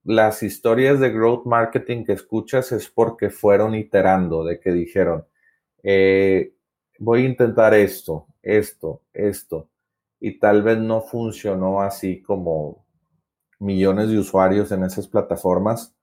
las 0.04 0.44
historias 0.44 1.00
de 1.00 1.10
growth 1.10 1.46
marketing 1.46 2.04
que 2.06 2.14
escuchas 2.14 2.72
es 2.72 2.90
porque 2.90 3.30
fueron 3.32 3.74
iterando, 3.74 4.44
de 4.44 4.60
que 4.60 4.72
dijeron, 4.72 5.26
eh, 5.82 6.55
voy 6.99 7.23
a 7.23 7.29
intentar 7.29 7.73
esto, 7.73 8.27
esto, 8.41 9.01
esto, 9.13 9.69
y 10.19 10.39
tal 10.39 10.63
vez 10.63 10.77
no 10.77 11.01
funcionó 11.01 11.81
así 11.81 12.21
como 12.21 12.86
millones 13.60 14.10
de 14.10 14.19
usuarios 14.19 14.71
en 14.71 14.84
esas 14.84 15.08
plataformas 15.08 15.93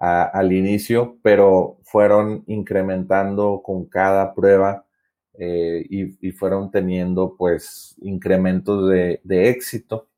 al 0.00 0.52
inicio, 0.52 1.18
pero 1.22 1.78
fueron 1.82 2.44
incrementando 2.46 3.62
con 3.64 3.86
cada 3.86 4.32
prueba 4.32 4.86
eh, 5.34 5.84
y, 5.88 6.30
fueron 6.32 6.70
teniendo 6.70 7.36
pues 7.36 7.96
incrementos 8.00 8.88
de, 8.88 9.20
éxito. 9.50 10.08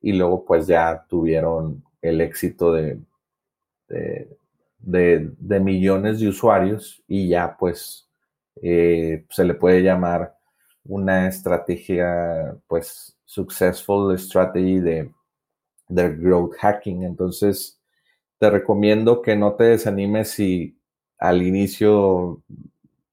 Y 0.00 0.12
luego 0.12 0.44
pues 0.44 0.66
ya 0.66 1.04
tuvieron 1.08 1.82
el 2.02 2.20
éxito 2.20 2.72
de, 2.72 3.00
de, 4.78 5.60
millones 5.60 6.20
de 6.20 6.28
usuarios 6.28 7.02
y 7.08 7.28
ya 7.28 7.56
pues 7.56 8.08
eh, 8.62 9.24
se 9.30 9.44
le 9.44 9.54
puede 9.54 9.82
llamar 9.82 10.36
una 10.84 11.28
estrategia 11.28 12.56
pues 12.66 13.16
successful 13.24 14.16
strategy 14.18 14.80
de, 14.80 15.10
de 15.88 16.16
growth 16.16 16.54
hacking. 16.58 17.02
Entonces, 17.02 17.80
te 18.38 18.50
recomiendo 18.50 19.22
que 19.22 19.36
no 19.36 19.54
te 19.54 19.64
desanimes 19.64 20.30
si 20.30 20.78
al 21.18 21.42
inicio 21.42 22.42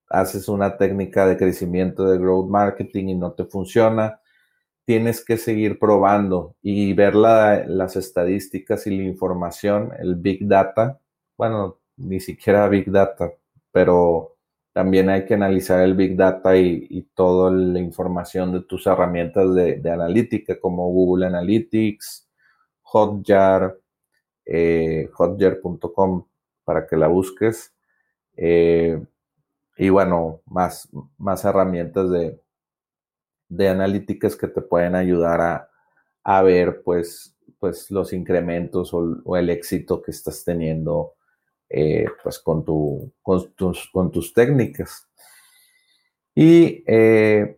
haces 0.09 0.49
una 0.49 0.77
técnica 0.77 1.25
de 1.25 1.37
crecimiento 1.37 2.05
de 2.05 2.17
growth 2.17 2.49
marketing 2.49 3.07
y 3.07 3.15
no 3.15 3.31
te 3.33 3.45
funciona. 3.45 4.19
Tienes 4.85 5.23
que 5.23 5.37
seguir 5.37 5.79
probando 5.79 6.55
y 6.61 6.93
ver 6.93 7.15
las 7.15 7.95
estadísticas 7.95 8.87
y 8.87 8.97
la 8.97 9.03
información, 9.03 9.93
el 9.99 10.15
big 10.15 10.47
data. 10.47 10.99
Bueno, 11.37 11.77
ni 11.97 12.19
siquiera 12.19 12.67
big 12.67 12.91
data, 12.91 13.31
pero 13.71 14.35
también 14.73 15.09
hay 15.09 15.25
que 15.25 15.33
analizar 15.33 15.81
el 15.81 15.95
Big 15.95 16.15
Data 16.15 16.55
y, 16.57 17.07
toda 17.13 17.51
la 17.51 17.79
información 17.79 18.53
de 18.53 18.61
tus 18.61 18.87
herramientas 18.87 19.53
de, 19.53 19.91
analítica 19.91 20.59
como 20.59 20.89
Google 20.91 21.27
Analytics, 21.27 22.29
Hotjar, 22.83 23.77
eh, 24.45 25.09
hotjar.com 25.13 26.25
para 26.63 26.87
que 26.87 26.97
la 26.97 27.07
busques. 27.07 27.73
Eh, 28.35 29.01
y 29.77 29.89
bueno, 29.89 30.41
más, 30.45 30.89
más 31.17 31.45
herramientas 31.45 32.09
de, 32.09 32.41
de 33.51 33.67
analíticas 33.67 34.37
que 34.37 34.47
te 34.47 34.61
pueden 34.61 34.95
ayudar 34.95 35.67
a, 36.23 36.41
ver 36.41 36.81
pues, 36.83 37.35
pues 37.59 37.91
los 37.91 38.13
incrementos 38.13 38.93
o, 38.93 39.35
el 39.35 39.49
éxito 39.49 40.01
que 40.01 40.11
estás 40.11 40.45
teniendo 40.45 41.15
eh, 41.73 42.05
pues 42.23 42.39
con, 42.39 42.63
tu, 42.65 43.11
con, 43.21 43.51
tus, 43.53 43.89
con 43.91 44.11
tus 44.11 44.33
técnicas. 44.33 45.07
Y 46.35 46.83
eh, 46.87 47.57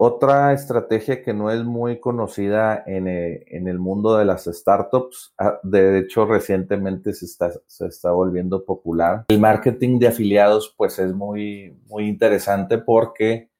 otra 0.00 0.52
estrategia 0.52 1.22
que 1.22 1.34
no 1.34 1.50
es 1.50 1.64
muy 1.64 1.98
conocida 1.98 2.84
en, 2.86 3.08
eh, 3.08 3.44
el 3.50 3.80
mundo 3.80 4.16
de 4.16 4.24
las 4.24 4.44
startups, 4.44 5.34
ah, 5.38 5.58
de 5.64 5.98
hecho 5.98 6.24
recientemente 6.24 7.12
se 7.12 7.24
está, 7.26 7.52
se 7.66 7.86
está 7.86 8.12
volviendo 8.12 8.64
popular. 8.64 9.24
El 9.28 9.40
marketing 9.40 9.98
de 9.98 10.08
afiliados 10.08 10.72
pues 10.76 11.00
es 11.00 11.12
muy, 11.12 11.76
muy 11.86 12.06
interesante 12.06 12.78
porque 12.78 13.50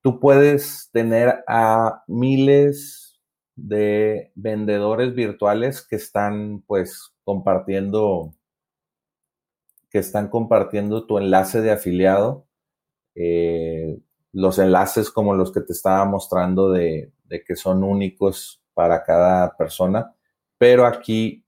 tú 0.00 0.18
puedes 0.18 0.88
tener 0.92 1.44
a 1.46 2.02
miles 2.06 3.20
de 3.54 4.32
vendedores 4.34 5.14
virtuales 5.14 5.86
que 5.86 5.96
están 5.96 6.62
pues 6.66 7.15
compartiendo 7.26 8.32
que 9.90 9.98
están 9.98 10.28
compartiendo 10.28 11.06
tu 11.06 11.18
enlace 11.18 11.60
de 11.60 11.72
afiliado 11.72 12.46
eh, 13.16 13.98
los 14.32 14.60
enlaces 14.60 15.10
como 15.10 15.34
los 15.34 15.50
que 15.50 15.60
te 15.60 15.72
estaba 15.72 16.04
mostrando 16.04 16.70
de, 16.70 17.12
que 17.28 17.56
son 17.56 17.82
únicos 17.82 18.62
para 18.74 19.02
cada 19.02 19.56
persona 19.56 20.14
pero 20.56 20.86
aquí 20.86 21.44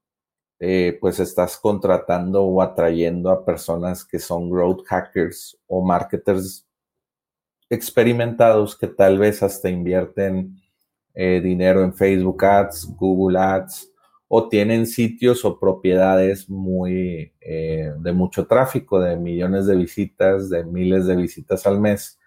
eh, 0.59 0.99
pues 1.01 1.21
estás 1.21 1.57
contratando 1.57 2.43
o 2.43 2.61
atrayendo 2.61 3.31
a 3.31 3.45
personas 3.45 4.05
que 4.05 4.19
son 4.19 4.51
growth 4.51 4.85
hackers 4.85 5.57
o 5.69 5.81
marketers 5.81 6.67
experimentados 7.71 8.77
que 8.77 8.89
tal 8.89 9.17
vez 9.17 9.45
hasta 9.45 9.71
invierten 9.71 10.61
eh, 11.15 11.41
dinero 11.41 11.85
en 11.85 11.95
Facebook 11.95 12.45
Ads, 12.45 12.97
Google 12.97 13.39
Ads, 13.39 13.93
o 14.29 14.49
tienen 14.49 14.87
sitios 14.87 15.45
o 15.45 15.59
propiedades 15.59 16.49
muy 16.51 17.33
eh, 17.41 17.93
de 17.99 18.13
mucho 18.13 18.47
tráfico, 18.47 19.01
de 19.01 19.17
millones 19.17 19.67
de 19.67 19.77
visitas, 19.77 20.51
de 20.51 20.65
miles 20.65 21.07
de 21.07 21.17
visitas 21.17 21.67
al 21.67 21.81
mes, 21.81 22.19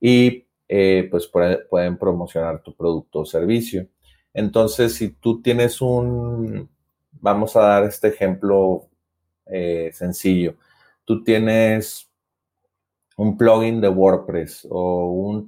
y 0.00 0.46
eh, 0.68 1.08
pues 1.10 1.28
pueden 1.28 1.98
promocionar 1.98 2.62
tu 2.62 2.74
producto 2.74 3.20
o 3.20 3.24
servicio. 3.26 3.88
Entonces, 4.32 4.94
si 4.94 5.10
tú 5.10 5.42
tienes 5.42 5.80
un, 5.80 6.68
vamos 7.12 7.56
a 7.56 7.62
dar 7.62 7.84
este 7.84 8.08
ejemplo 8.08 8.88
sencillo, 9.92 10.56
tú 11.06 11.24
tienes 11.24 12.08
un 13.18 13.36
plugin 13.36 13.80
de 13.80 13.88
WordPress 13.88 14.66
o 14.70 15.10
un, 15.10 15.44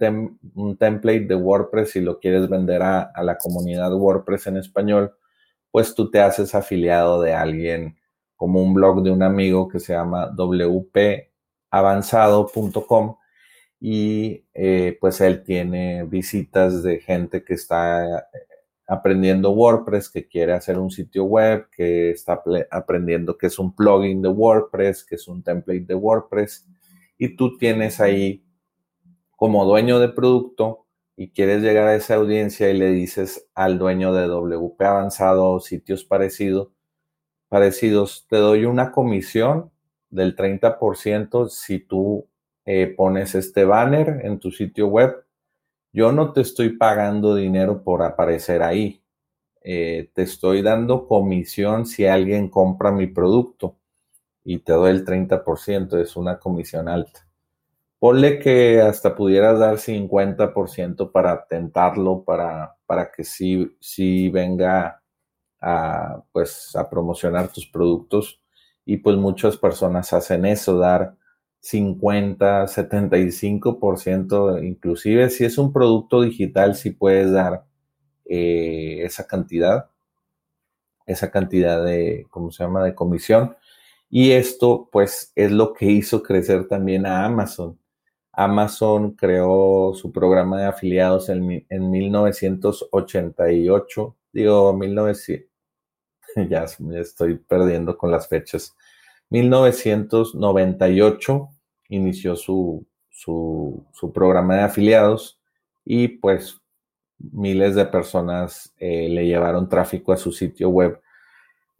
un 0.56 0.76
template 0.76 1.26
de 1.26 1.36
WordPress 1.36 1.92
si 1.92 2.00
lo 2.00 2.18
quieres 2.18 2.48
vender 2.48 2.82
a, 2.82 3.12
la 3.22 3.38
comunidad 3.38 3.94
WordPress 3.94 4.48
en 4.48 4.56
español, 4.56 5.14
pues 5.70 5.94
tú 5.94 6.10
te 6.10 6.20
haces 6.20 6.54
afiliado 6.54 7.20
de 7.22 7.34
alguien 7.34 7.96
como 8.36 8.62
un 8.62 8.74
blog 8.74 9.02
de 9.02 9.10
un 9.10 9.22
amigo 9.22 9.68
que 9.68 9.80
se 9.80 9.92
llama 9.92 10.30
wpavanzado.com 10.36 13.16
y 13.80 14.44
eh, 14.54 14.96
pues 15.00 15.20
él 15.20 15.42
tiene 15.42 16.04
visitas 16.04 16.82
de 16.82 17.00
gente 17.00 17.44
que 17.44 17.54
está 17.54 18.28
aprendiendo 18.86 19.52
WordPress, 19.52 20.08
que 20.10 20.26
quiere 20.26 20.52
hacer 20.52 20.78
un 20.78 20.90
sitio 20.90 21.24
web, 21.24 21.68
que 21.70 22.10
está 22.10 22.42
aprendiendo 22.70 23.38
que 23.38 23.46
es 23.46 23.58
un 23.58 23.74
plugin 23.74 24.20
de 24.22 24.28
WordPress, 24.28 25.04
que 25.04 25.14
es 25.14 25.28
un 25.28 25.42
template 25.42 25.86
de 25.86 25.94
WordPress 25.94 26.66
y 27.20 27.36
tú 27.36 27.58
tienes 27.58 28.00
ahí 28.00 28.42
como 29.36 29.66
dueño 29.66 29.98
de 29.98 30.08
producto 30.08 30.86
y 31.20 31.32
quieres 31.32 31.60
llegar 31.60 31.86
a 31.86 31.96
esa 31.96 32.14
audiencia 32.14 32.70
y 32.70 32.78
le 32.78 32.92
dices 32.92 33.46
al 33.54 33.78
dueño 33.78 34.14
de 34.14 34.26
WP 34.26 34.80
Avanzado 34.80 35.50
o 35.50 35.60
sitios 35.60 36.02
parecidos, 36.02 36.72
te 38.26 38.36
doy 38.38 38.64
una 38.64 38.90
comisión 38.90 39.70
del 40.08 40.34
30% 40.34 41.50
si 41.50 41.78
tú 41.78 42.26
eh, 42.64 42.94
pones 42.96 43.34
este 43.34 43.66
banner 43.66 44.22
en 44.24 44.40
tu 44.40 44.50
sitio 44.50 44.86
web. 44.86 45.26
Yo 45.92 46.10
no 46.10 46.32
te 46.32 46.40
estoy 46.40 46.78
pagando 46.78 47.34
dinero 47.34 47.84
por 47.84 48.02
aparecer 48.02 48.62
ahí. 48.62 49.02
Eh, 49.60 50.10
te 50.14 50.22
estoy 50.22 50.62
dando 50.62 51.06
comisión 51.06 51.84
si 51.84 52.06
alguien 52.06 52.48
compra 52.48 52.92
mi 52.92 53.08
producto 53.08 53.76
y 54.42 54.60
te 54.60 54.72
doy 54.72 54.92
el 54.92 55.04
30%, 55.04 56.00
es 56.00 56.16
una 56.16 56.38
comisión 56.38 56.88
alta. 56.88 57.29
Ponle 58.00 58.40
que 58.40 58.80
hasta 58.80 59.14
pudieras 59.14 59.60
dar 59.60 59.78
50% 59.78 61.12
para 61.12 61.46
tentarlo, 61.46 62.24
para, 62.24 62.76
para 62.86 63.12
que 63.12 63.24
sí, 63.24 63.76
sí 63.80 64.30
venga 64.30 65.02
a, 65.60 66.22
pues, 66.32 66.74
a 66.76 66.88
promocionar 66.90 67.52
tus 67.52 67.66
productos. 67.66 68.40
Y 68.86 68.98
pues 68.98 69.16
muchas 69.16 69.56
personas 69.58 70.12
hacen 70.14 70.46
eso, 70.46 70.78
dar 70.78 71.14
50, 71.60 72.66
75%, 72.66 74.64
inclusive 74.64 75.28
si 75.30 75.44
es 75.44 75.58
un 75.58 75.72
producto 75.72 76.22
digital, 76.22 76.74
si 76.74 76.90
puedes 76.90 77.30
dar 77.32 77.64
eh, 78.24 79.02
esa 79.04 79.26
cantidad, 79.26 79.90
esa 81.06 81.30
cantidad 81.30 81.84
de, 81.84 82.26
¿cómo 82.30 82.50
se 82.50 82.64
llama?, 82.64 82.82
de 82.84 82.94
comisión. 82.94 83.56
Y 84.08 84.32
esto 84.32 84.88
pues 84.90 85.32
es 85.36 85.52
lo 85.52 85.72
que 85.74 85.86
hizo 85.86 86.22
crecer 86.22 86.66
también 86.66 87.06
a 87.06 87.24
Amazon. 87.24 87.78
Amazon 88.32 89.12
creó 89.12 89.92
su 89.94 90.12
programa 90.12 90.60
de 90.60 90.66
afiliados 90.66 91.28
en, 91.28 91.64
1988, 91.90 94.16
digo 94.32 94.72
1900, 94.72 95.50
ya 96.48 96.64
me 96.78 97.00
estoy 97.00 97.36
perdiendo 97.36 97.98
con 97.98 98.10
las 98.10 98.28
fechas. 98.28 98.74
1998 99.30 101.48
inició 101.88 102.36
su, 102.36 102.86
su, 103.10 103.84
programa 104.14 104.56
de 104.56 104.62
afiliados 104.62 105.40
y 105.84 106.08
pues 106.08 106.60
miles 107.18 107.74
de 107.74 107.84
personas 107.86 108.72
eh, 108.78 109.08
le 109.08 109.26
llevaron 109.26 109.68
tráfico 109.68 110.12
a 110.12 110.16
su 110.16 110.32
sitio 110.32 110.68
web 110.70 111.00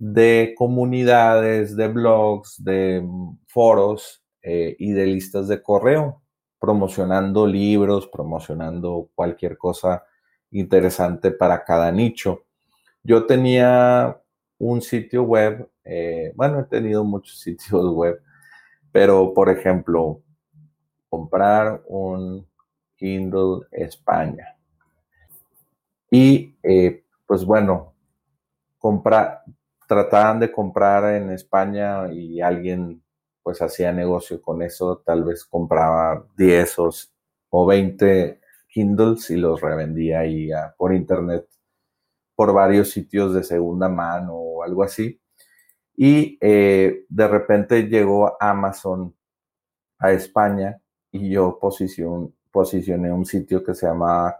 de 0.00 0.54
comunidades, 0.56 1.76
de 1.76 1.88
blogs, 1.88 2.64
de 2.64 3.06
foros 3.46 4.22
eh, 4.42 4.74
y 4.78 4.92
de 4.92 5.06
listas 5.06 5.46
de 5.48 5.62
correo, 5.62 6.22
promocionando 6.60 7.46
libros, 7.46 8.06
promocionando 8.06 9.08
cualquier 9.14 9.56
cosa 9.56 10.04
interesante 10.50 11.30
para 11.30 11.64
cada 11.64 11.90
nicho. 11.90 12.44
Yo 13.02 13.26
tenía 13.26 14.20
un 14.58 14.82
sitio 14.82 15.22
web, 15.22 15.68
eh, 15.84 16.32
bueno, 16.36 16.60
he 16.60 16.64
tenido 16.64 17.02
muchos 17.02 17.40
sitios 17.40 17.92
web, 17.94 18.22
Pero, 18.92 19.32
por 19.32 19.48
ejemplo, 19.48 20.20
comprar 21.08 21.82
un 21.86 22.46
Kindle 22.96 23.66
España. 23.72 24.56
Y, 26.10 26.56
eh, 26.62 27.04
pues 27.24 27.44
bueno, 27.44 27.94
comprar, 28.78 29.42
trataban 29.86 30.40
de 30.40 30.50
comprar 30.52 31.14
en 31.14 31.30
España 31.30 32.12
y 32.12 32.40
alguien 32.40 33.00
pues 33.42 33.60
hacía 33.62 33.92
negocio 33.92 34.40
con 34.40 34.62
eso, 34.62 35.02
tal 35.04 35.24
vez 35.24 35.44
compraba 35.44 36.24
10 36.36 36.76
o, 37.50 37.66
20 37.66 38.40
Kindles 38.68 39.30
y 39.30 39.36
los 39.36 39.60
revendía 39.60 40.20
ahí 40.20 40.50
por 40.76 40.94
internet 40.94 41.46
por 42.40 42.54
varios 42.54 42.90
sitios 42.90 43.34
de 43.34 43.44
segunda 43.44 43.90
mano 43.90 44.34
o 44.34 44.62
algo 44.62 44.82
así. 44.82 45.20
Y 45.94 46.38
eh, 46.40 47.04
de 47.08 47.28
repente 47.28 47.82
llegó 47.82 48.34
Amazon 48.40 49.14
a 49.98 50.12
España 50.12 50.80
y 51.12 51.28
yo 51.28 51.58
posicioné 51.58 53.12
un 53.12 53.26
sitio 53.26 53.62
que 53.62 53.74
se 53.74 53.86
llama 53.86 54.38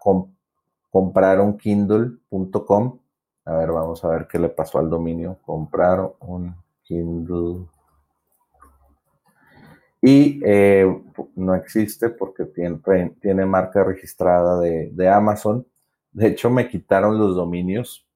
compraronkindle.com. 0.91 2.99
A 3.45 3.57
ver, 3.57 3.73
vamos 3.73 4.03
a 4.05 4.09
ver 4.09 4.27
qué 4.27 4.39
le 4.39 4.49
pasó 4.49 4.79
al 4.79 4.89
dominio. 4.89 5.39
Comprar 5.43 6.11
un 6.21 6.57
Kindle. 6.83 7.67
Y 10.03 10.41
eh, 10.45 10.87
no 11.37 11.55
existe 11.55 12.09
porque 12.09 12.47
tiene, 12.47 13.45
marca 13.45 13.85
registrada 13.85 14.59
de, 14.61 15.09
Amazon. 15.09 15.67
De 16.13 16.29
hecho, 16.29 16.51
me 16.51 16.69
quitaron 16.69 17.19
los 17.19 17.37
dominios 17.37 18.07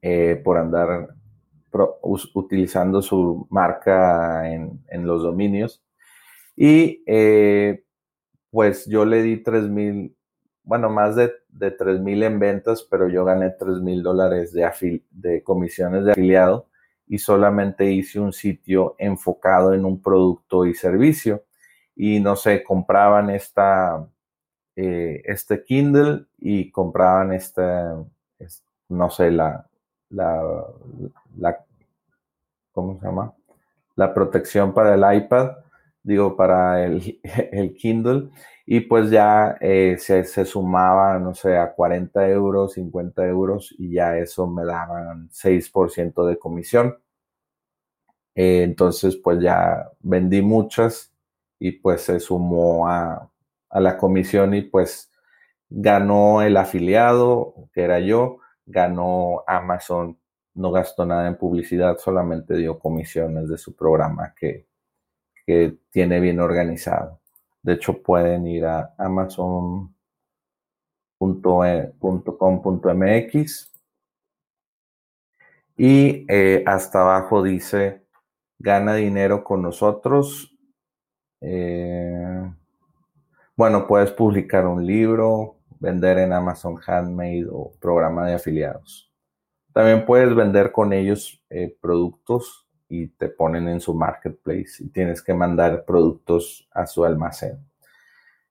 eh, 0.00 0.40
por 0.42 0.58
andar 0.58 1.14
utilizando 2.34 3.00
su 3.00 3.46
marca 3.50 4.50
en, 4.50 5.06
los 5.06 5.22
dominios. 5.22 5.84
Y 6.56 7.02
eh, 7.06 7.84
pues 8.50 8.86
yo 8.86 9.04
le 9.04 9.22
di 9.22 9.42
3 9.42 9.68
mil, 9.68 10.16
bueno, 10.64 10.90
más 10.90 11.14
de, 11.16 11.32
de 11.48 11.70
3 11.70 12.00
mil 12.00 12.22
en 12.24 12.40
ventas, 12.40 12.86
pero 12.90 13.08
yo 13.08 13.24
gané 13.24 13.50
3 13.50 13.80
mil 13.80 14.02
dólares 14.02 14.52
de 14.52 15.42
comisiones 15.44 16.04
de 16.04 16.12
afiliado 16.12 16.68
y 17.12 17.18
solamente 17.18 17.92
hice 17.92 18.18
un 18.18 18.32
sitio 18.32 18.96
enfocado 18.96 19.74
en 19.74 19.84
un 19.84 20.00
producto 20.00 20.64
y 20.64 20.72
servicio. 20.72 21.44
Y 21.94 22.20
no 22.20 22.36
sé, 22.36 22.64
compraban 22.64 23.28
esta, 23.28 24.08
eh, 24.74 25.20
este 25.26 25.62
Kindle 25.62 26.24
y 26.38 26.70
compraban 26.70 27.34
esta, 27.34 28.02
no 28.88 29.10
sé, 29.10 29.30
la, 29.30 29.68
la, 30.08 30.42
la, 31.36 31.62
¿cómo 32.72 32.98
se 32.98 33.04
llama? 33.04 33.34
La 33.94 34.14
protección 34.14 34.72
para 34.72 34.94
el 34.94 35.22
iPad, 35.22 35.50
digo, 36.02 36.34
para 36.34 36.82
el, 36.82 37.20
el 37.52 37.74
Kindle, 37.74 38.30
y 38.66 38.80
pues 38.80 39.10
ya 39.10 39.56
eh, 39.60 39.96
se, 39.98 40.24
se, 40.24 40.44
sumaba, 40.44 41.18
no 41.18 41.34
sé, 41.34 41.56
a 41.58 41.72
40 41.74 42.28
euros, 42.28 42.74
50 42.74 43.26
euros, 43.26 43.74
y 43.78 43.92
ya 43.94 44.18
eso 44.18 44.46
me 44.46 44.64
daban 44.64 45.28
6% 45.30 46.26
de 46.26 46.38
comisión. 46.38 46.98
Eh, 48.34 48.62
entonces, 48.62 49.16
pues 49.16 49.40
ya 49.40 49.90
vendí 50.00 50.42
muchas 50.42 51.12
y 51.58 51.72
pues 51.72 52.02
se 52.02 52.20
sumó 52.20 52.88
a, 52.88 53.30
a 53.70 53.80
la 53.80 53.96
comisión 53.98 54.54
y 54.54 54.62
pues 54.62 55.10
ganó 55.70 56.42
el 56.42 56.56
afiliado, 56.56 57.54
que 57.72 57.82
era 57.82 58.00
yo, 58.00 58.38
ganó 58.66 59.44
Amazon, 59.46 60.18
no 60.54 60.70
gastó 60.72 61.06
nada 61.06 61.28
en 61.28 61.36
publicidad, 61.38 61.98
solamente 61.98 62.56
dio 62.56 62.78
comisiones 62.78 63.48
de 63.48 63.58
su 63.58 63.74
programa 63.74 64.34
que, 64.38 64.66
tiene 65.90 66.20
bien 66.20 66.40
organizado. 66.40 67.20
De 67.62 67.74
hecho, 67.74 68.02
pueden 68.02 68.46
ir 68.46 68.64
a 68.66 68.94
amazon.com.mx 68.98 69.92
y 75.76 76.26
eh, 76.28 76.62
hasta 76.66 77.00
abajo 77.00 77.42
dice 77.42 78.02
gana 78.58 78.94
dinero 78.94 79.42
con 79.42 79.62
nosotros. 79.62 80.56
Eh, 81.40 82.52
bueno, 83.56 83.86
puedes 83.86 84.12
publicar 84.12 84.66
un 84.66 84.86
libro, 84.86 85.58
vender 85.80 86.18
en 86.18 86.32
Amazon 86.32 86.78
Handmade 86.86 87.46
o 87.50 87.72
programa 87.80 88.26
de 88.26 88.34
afiliados. 88.34 89.12
También 89.72 90.04
puedes 90.04 90.34
vender 90.34 90.70
con 90.72 90.92
ellos 90.92 91.42
eh, 91.50 91.76
productos 91.80 92.61
y 92.92 93.08
te 93.08 93.30
ponen 93.30 93.68
en 93.68 93.80
su 93.80 93.94
marketplace 93.94 94.84
y 94.84 94.88
tienes 94.90 95.22
que 95.22 95.32
mandar 95.32 95.86
productos 95.86 96.68
a 96.72 96.86
su 96.86 97.06
almacén. 97.06 97.58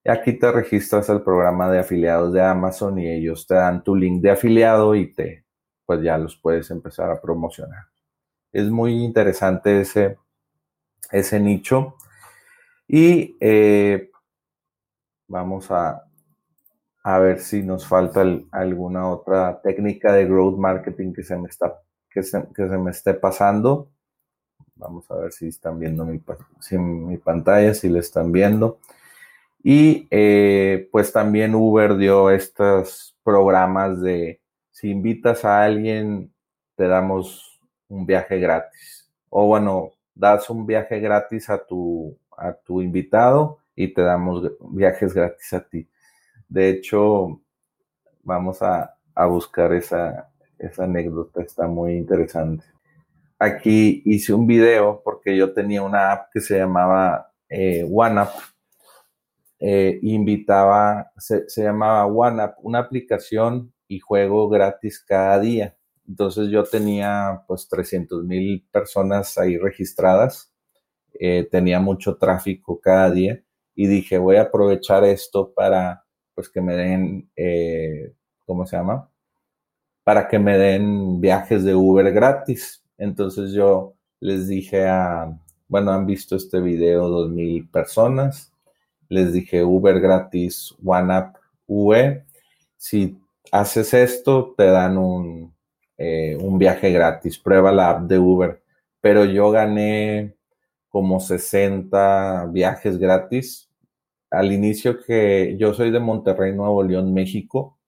Aquí 0.04 0.34
te 0.34 0.52
registras 0.52 1.12
al 1.12 1.24
programa 1.24 1.70
de 1.70 1.78
afiliados 1.78 2.34
de 2.34 2.42
Amazon 2.42 2.98
y 2.98 3.08
ellos 3.08 3.46
te 3.46 3.54
dan 3.54 3.84
tu 3.84 3.96
link 3.96 4.20
de 4.20 4.32
afiliado 4.32 4.96
y 4.96 5.14
te, 5.14 5.46
pues 5.86 6.02
ya 6.02 6.18
los 6.18 6.36
puedes 6.36 6.72
empezar 6.72 7.12
a 7.12 7.22
promocionar. 7.22 7.86
Es 8.52 8.68
muy 8.68 9.04
interesante 9.04 9.82
ese, 9.82 10.18
ese 11.12 11.40
nicho. 11.40 11.98
Y 12.88 13.38
eh, 13.40 14.10
vamos 15.28 15.70
a, 15.70 16.04
a 17.04 17.20
ver 17.20 17.40
si 17.42 17.62
nos 17.62 17.88
falta 17.88 18.26
alguna 18.50 19.08
otra 19.08 19.62
técnica 19.62 20.12
de 20.14 20.26
growth 20.26 20.58
marketing 20.58 21.14
que 21.14 21.22
se 21.22 21.38
me 21.38 21.48
está 21.48 21.80
que 22.12 22.24
se, 22.24 22.46
me 22.56 22.92
esté 22.92 23.14
pasando. 23.14 23.90
Vamos 24.82 25.10
a 25.12 25.16
ver 25.16 25.32
si 25.32 25.48
están 25.48 25.80
viendo 25.80 26.06
mi, 26.06 27.18
pantalla, 27.18 27.74
si 27.74 27.88
le 27.88 28.00
están 28.00 28.32
viendo. 28.32 28.80
Y 29.64 30.08
eh, 30.10 30.90
pues 30.92 31.14
también 31.14 31.56
Uber 31.56 31.96
dio 31.96 32.32
estos 32.32 33.16
programas 33.24 34.02
de 34.02 34.42
si 34.72 34.90
invitas 34.90 35.46
a 35.46 35.64
alguien, 35.64 36.34
te 36.76 36.88
damos 36.88 37.62
un 37.88 38.06
viaje 38.06 38.40
gratis. 38.40 39.08
O 39.30 39.46
bueno, 39.46 39.92
das 40.16 40.50
un 40.50 40.66
viaje 40.66 41.00
gratis 41.00 41.50
a 41.50 41.64
tu, 41.64 42.18
a 42.36 42.54
tu 42.54 42.82
invitado 42.82 43.60
y 43.76 43.94
te 43.94 44.02
damos 44.02 44.52
viajes 44.72 45.14
gratis 45.14 45.54
a 45.54 45.62
ti. 45.62 45.88
De 46.50 46.70
hecho, 46.70 47.40
vamos 48.24 48.62
a, 48.62 48.98
buscar 49.30 49.74
esa, 49.74 50.30
anécdota, 50.78 51.42
está 51.42 51.68
muy 51.68 51.94
interesante. 51.94 52.66
Aquí 53.44 54.04
hice 54.06 54.36
un 54.36 54.46
video 54.46 55.02
porque 55.04 55.36
yo 55.36 55.52
tenía 55.52 55.82
una 55.82 56.12
app 56.12 56.30
que 56.32 56.42
se 56.42 56.60
llamaba 56.60 57.34
eh. 57.50 57.84
Eh, 59.60 60.00
invitaba, 60.04 61.12
se, 61.18 61.44
llamaba 61.58 62.06
OneUp, 62.06 62.52
una 62.62 62.78
aplicación 62.78 63.74
y 63.88 63.98
juego 63.98 64.48
gratis 64.48 65.04
cada 65.04 65.40
día. 65.40 65.76
Entonces 66.08 66.50
yo 66.50 66.64
tenía 66.66 67.44
pues 67.48 67.68
300 67.68 68.24
mil 68.26 68.64
personas 68.72 69.36
ahí 69.40 69.58
registradas, 69.58 70.54
eh, 71.20 71.48
tenía 71.50 71.80
mucho 71.80 72.18
tráfico 72.18 72.80
cada 72.80 73.10
día 73.10 73.42
y 73.74 73.88
dije 73.88 74.20
voy 74.20 74.36
a 74.36 74.44
aprovechar 74.44 75.04
esto 75.04 75.52
para 75.52 76.06
pues 76.36 76.48
que 76.48 76.62
me 76.62 76.76
den, 76.76 77.32
eh, 77.36 78.14
¿cómo 78.46 78.68
se 78.68 78.78
llama? 78.78 79.10
Para 80.04 80.28
que 80.28 80.38
me 80.38 80.60
den 80.60 81.20
viajes 81.20 81.64
de 81.64 81.74
Uber 81.74 82.12
gratis. 82.14 82.81
Entonces 83.02 83.52
yo 83.54 83.96
les 84.20 84.48
dije 84.48 84.88
a, 84.88 85.36
bueno, 85.68 85.92
han 85.92 86.06
visto 86.06 86.36
este 86.36 86.62
video 86.62 87.10
dos 87.10 87.32
mil 87.32 87.68
personas. 87.68 88.54
Les 89.10 89.34
dije 89.34 89.64
Uber 89.64 90.00
gratis, 90.00 90.76
OneUp 90.84 91.36
UE. 91.66 92.24
Si 92.78 93.18
haces 93.52 93.96
esto, 93.96 94.54
te 94.56 94.66
dan 94.66 95.00
un, 95.00 95.52
eh, 95.98 96.38
un 96.40 96.60
viaje 96.60 96.92
gratis. 96.92 97.40
Prueba 97.40 97.72
la 97.72 97.90
app 97.90 98.02
de 98.04 98.20
Uber. 98.20 98.62
Pero 99.02 99.26
yo 99.26 99.50
gané 99.50 100.36
como 100.90 101.20
60 101.20 102.50
viajes 102.52 103.00
gratis 103.00 103.68
al 104.30 104.52
inicio 104.52 105.02
que 105.02 105.56
yo 105.58 105.74
soy 105.74 105.90
de 105.90 106.00
Monterrey, 106.00 106.54
Nuevo 106.54 106.84
León, 106.84 107.14
México. 107.16 107.80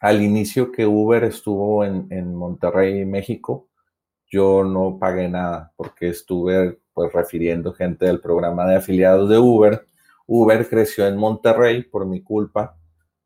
Al 0.00 0.20
inicio 0.20 0.72
que 0.72 0.84
Uber 0.84 1.22
estuvo 1.22 1.84
en, 1.84 2.08
en 2.10 2.34
Monterrey, 2.34 3.04
México, 3.06 3.68
yo 4.32 4.64
no 4.64 4.98
pagué 4.98 5.28
nada 5.28 5.72
porque 5.76 6.08
estuve 6.08 6.80
pues 6.92 7.12
refiriendo 7.12 7.72
gente 7.72 8.06
del 8.06 8.20
programa 8.20 8.66
de 8.66 8.76
afiliados 8.76 9.30
de 9.30 9.38
Uber. 9.38 9.86
Uber 10.26 10.68
creció 10.68 11.06
en 11.06 11.16
Monterrey 11.16 11.84
por 11.84 12.06
mi 12.06 12.22
culpa 12.22 12.76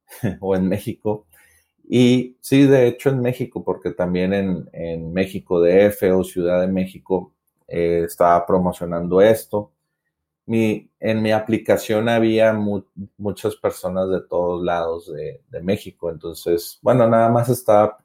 o 0.41 0.55
en 0.55 0.69
México. 0.69 1.27
Y 1.89 2.37
sí, 2.41 2.67
de 2.67 2.89
hecho 2.89 3.09
en 3.11 3.23
México, 3.23 3.65
porque 3.65 3.93
también 3.93 4.35
en, 4.35 4.69
en 4.73 5.13
México 5.13 5.61
DF 5.61 6.03
o 6.13 6.25
Ciudad 6.25 6.61
de 6.61 6.69
México 6.69 7.33
eh, 7.69 8.03
estaba 8.05 8.45
promocionando 8.45 9.23
esto 9.23 9.73
en 10.47 11.23
mi 11.23 11.33
aplicación 11.33 12.09
había 12.09 12.53
muchas 13.17 13.57
personas 13.57 14.09
de 14.11 14.21
todos 14.21 14.65
lados 14.65 15.13
de, 15.13 15.41
México. 15.63 16.11
Entonces, 16.11 16.79
bueno, 16.83 17.09
nada 17.09 17.29
más 17.29 17.49
estaba 17.49 17.99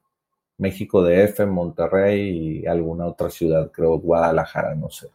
México 0.62 1.04
DF, 1.04 1.46
Monterrey 1.48 2.62
y 2.62 2.66
alguna 2.68 3.08
otra 3.08 3.30
ciudad, 3.30 3.72
creo 3.72 4.00
Guadalajara, 4.00 4.76
no 4.76 4.90
sé. 4.90 5.08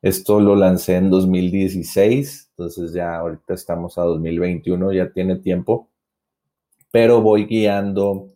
Esto 0.00 0.40
lo 0.40 0.56
lancé 0.56 0.96
en 0.96 1.10
2016, 1.10 2.50
entonces 2.50 2.92
ya 2.92 3.16
ahorita 3.16 3.54
estamos 3.54 3.98
a 3.98 4.02
2021, 4.02 4.92
ya 4.92 5.12
tiene 5.12 5.36
tiempo, 5.36 5.88
pero 6.90 7.20
voy 7.20 7.46
guiando 7.46 8.28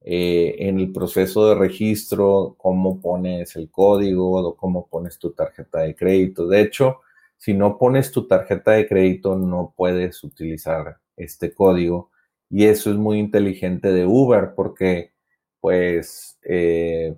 eh, 0.00 0.56
en 0.60 0.80
el 0.80 0.90
proceso 0.92 1.48
de 1.48 1.54
registro, 1.54 2.54
cómo 2.56 3.00
pones 3.00 3.54
el 3.56 3.70
código, 3.70 4.56
cómo 4.56 4.88
pones 4.88 5.18
tu 5.18 5.32
tarjeta 5.32 5.80
de 5.80 5.94
crédito. 5.94 6.48
De 6.48 6.62
hecho, 6.62 7.00
si 7.36 7.52
no 7.54 7.76
pones 7.78 8.10
tu 8.10 8.26
tarjeta 8.26 8.72
de 8.72 8.88
crédito, 8.88 9.36
no 9.36 9.74
puedes 9.76 10.24
utilizar 10.24 10.96
este 11.16 11.52
código. 11.52 12.10
Y 12.50 12.64
eso 12.64 12.90
es 12.90 12.96
muy 12.96 13.18
inteligente 13.18 13.92
de 13.92 14.06
Uber 14.06 14.54
porque, 14.56 15.12
pues, 15.60 16.38
eh, 16.44 17.16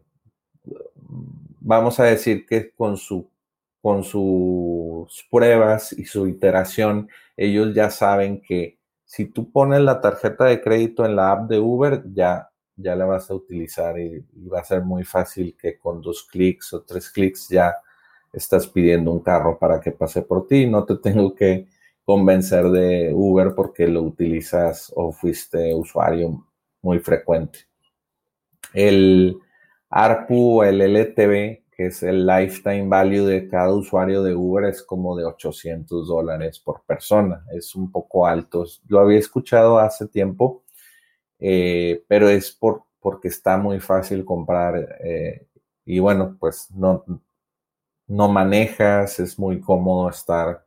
vamos 1.60 2.00
a 2.00 2.04
decir 2.04 2.46
que 2.46 2.70
con, 2.72 2.96
su, 2.96 3.28
con 3.80 4.04
sus 4.04 5.26
pruebas 5.30 5.92
y 5.92 6.04
su 6.04 6.26
iteración, 6.26 7.08
ellos 7.36 7.74
ya 7.74 7.90
saben 7.90 8.40
que 8.40 8.78
si 9.04 9.26
tú 9.26 9.50
pones 9.50 9.80
la 9.80 10.00
tarjeta 10.00 10.44
de 10.44 10.60
crédito 10.60 11.04
en 11.04 11.16
la 11.16 11.32
app 11.32 11.48
de 11.48 11.58
Uber, 11.58 12.02
ya 12.12 12.50
ya 12.82 12.96
la 12.96 13.04
vas 13.04 13.30
a 13.30 13.34
utilizar 13.34 13.98
y, 13.98 14.24
va 14.48 14.60
a 14.60 14.64
ser 14.64 14.82
muy 14.82 15.04
fácil 15.04 15.56
que 15.60 15.78
con 15.78 16.00
dos 16.00 16.24
clics 16.24 16.72
o 16.72 16.82
tres 16.82 17.10
clics 17.10 17.48
ya 17.48 17.76
estás 18.32 18.66
pidiendo 18.66 19.12
un 19.12 19.20
carro 19.20 19.58
para 19.58 19.80
que 19.80 19.92
pase 19.92 20.22
por 20.22 20.46
ti. 20.46 20.66
No 20.66 20.84
te 20.84 20.96
tengo 21.02 21.34
que 21.34 21.68
convencer 22.04 22.68
de 22.70 23.12
Uber 23.14 23.54
porque 23.54 23.86
lo 23.86 24.02
utilizas 24.02 24.92
o 24.96 25.12
fuiste 25.12 25.74
usuario 25.74 26.46
muy 26.82 26.98
frecuente. 26.98 27.69
El 28.74 29.38
ARPU, 29.90 30.62
el 30.62 30.80
LTV, 30.80 31.64
que 31.70 31.86
es 31.86 32.02
el 32.02 32.26
lifetime 32.26 32.88
value 32.88 33.26
de 33.26 33.48
cada 33.48 33.72
usuario 33.72 34.22
de 34.22 34.34
Uber, 34.34 34.64
es 34.64 34.82
como 34.82 35.16
de 35.16 35.24
800 35.24 36.08
dólares 36.08 36.58
por 36.60 36.82
persona. 36.82 37.44
Es 37.52 37.74
un 37.74 37.90
poco 37.90 38.26
alto. 38.26 38.64
Lo 38.88 39.00
había 39.00 39.18
escuchado 39.18 39.78
hace 39.78 40.06
tiempo 40.06 40.62
eh, 41.40 42.04
pero 42.06 42.28
es 42.28 42.52
por, 42.52 42.84
porque 43.00 43.28
está 43.28 43.56
muy 43.56 43.80
fácil 43.80 44.24
comprar 44.24 44.98
eh, 45.02 45.46
y 45.86 45.98
bueno, 45.98 46.36
pues 46.38 46.70
no, 46.70 47.04
no 48.06 48.28
manejas, 48.28 49.18
es 49.20 49.38
muy 49.38 49.60
cómodo 49.60 50.10
estar 50.10 50.64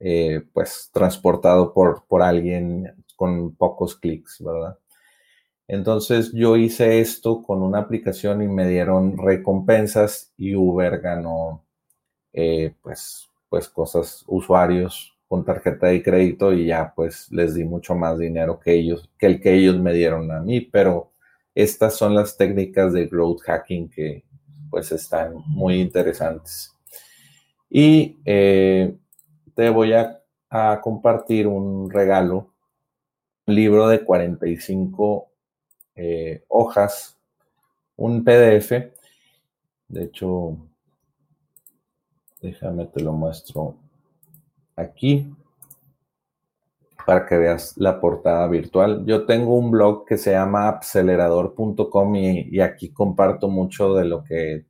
eh, 0.00 0.42
pues 0.52 0.90
transportado 0.92 1.72
por, 1.72 2.04
por 2.06 2.22
alguien 2.22 2.92
con 3.16 3.54
pocos 3.54 3.96
clics, 3.96 4.42
¿verdad? 4.44 4.76
Entonces 5.68 6.32
yo 6.32 6.56
hice 6.56 7.00
esto 7.00 7.42
con 7.42 7.62
una 7.62 7.78
aplicación 7.78 8.42
y 8.42 8.48
me 8.48 8.66
dieron 8.66 9.18
recompensas 9.18 10.32
y 10.36 10.54
Uber 10.54 11.00
ganó 11.00 11.64
pues, 12.82 13.28
pues 13.48 13.68
cosas, 13.68 14.24
usuarios 14.26 15.14
con 15.28 15.44
tarjeta 15.44 15.88
de 15.88 16.02
crédito 16.02 16.52
y 16.54 16.66
ya 16.66 16.92
pues 16.96 17.30
les 17.30 17.54
di 17.54 17.64
mucho 17.64 17.94
más 17.94 18.18
dinero 18.18 18.58
que 18.58 18.72
ellos, 18.72 19.10
que 19.18 19.26
el 19.26 19.40
que 19.40 19.54
ellos 19.54 19.78
me 19.78 19.92
dieron 19.92 20.30
a 20.32 20.40
mí, 20.40 20.62
pero 20.62 21.12
estas 21.54 21.96
son 21.96 22.14
las 22.14 22.36
técnicas 22.36 22.92
de 22.94 23.06
growth 23.06 23.42
hacking 23.42 23.90
que 23.90 24.24
pues 24.70 24.90
están 24.92 25.34
muy 25.46 25.80
interesantes. 25.80 26.72
Y 27.68 28.16
eh, 28.24 28.96
te 29.54 29.68
voy 29.70 29.92
a, 29.92 30.14
compartir 30.80 31.46
un 31.46 31.90
regalo, 31.90 32.54
libro 33.44 33.86
de 33.88 34.02
45 34.02 35.27
eh, 35.98 36.44
hojas, 36.48 37.18
un 37.96 38.24
PDF. 38.24 38.70
De 39.88 40.04
hecho, 40.04 40.56
déjame 42.40 42.86
te 42.86 43.02
lo 43.02 43.12
muestro 43.12 43.74
aquí 44.76 45.34
para 47.04 47.26
que 47.26 47.36
veas 47.36 47.76
la 47.78 48.00
portada 48.00 48.46
virtual. 48.46 49.04
Yo 49.06 49.26
tengo 49.26 49.56
un 49.56 49.70
blog 49.72 50.06
que 50.06 50.18
se 50.18 50.32
llama 50.32 50.68
acelerador.com 50.68 52.14
y, 52.14 52.60
aquí 52.60 52.90
comparto 52.90 53.48
mucho 53.48 53.94
de 53.94 54.04
lo 54.04 54.22
que 54.22 54.66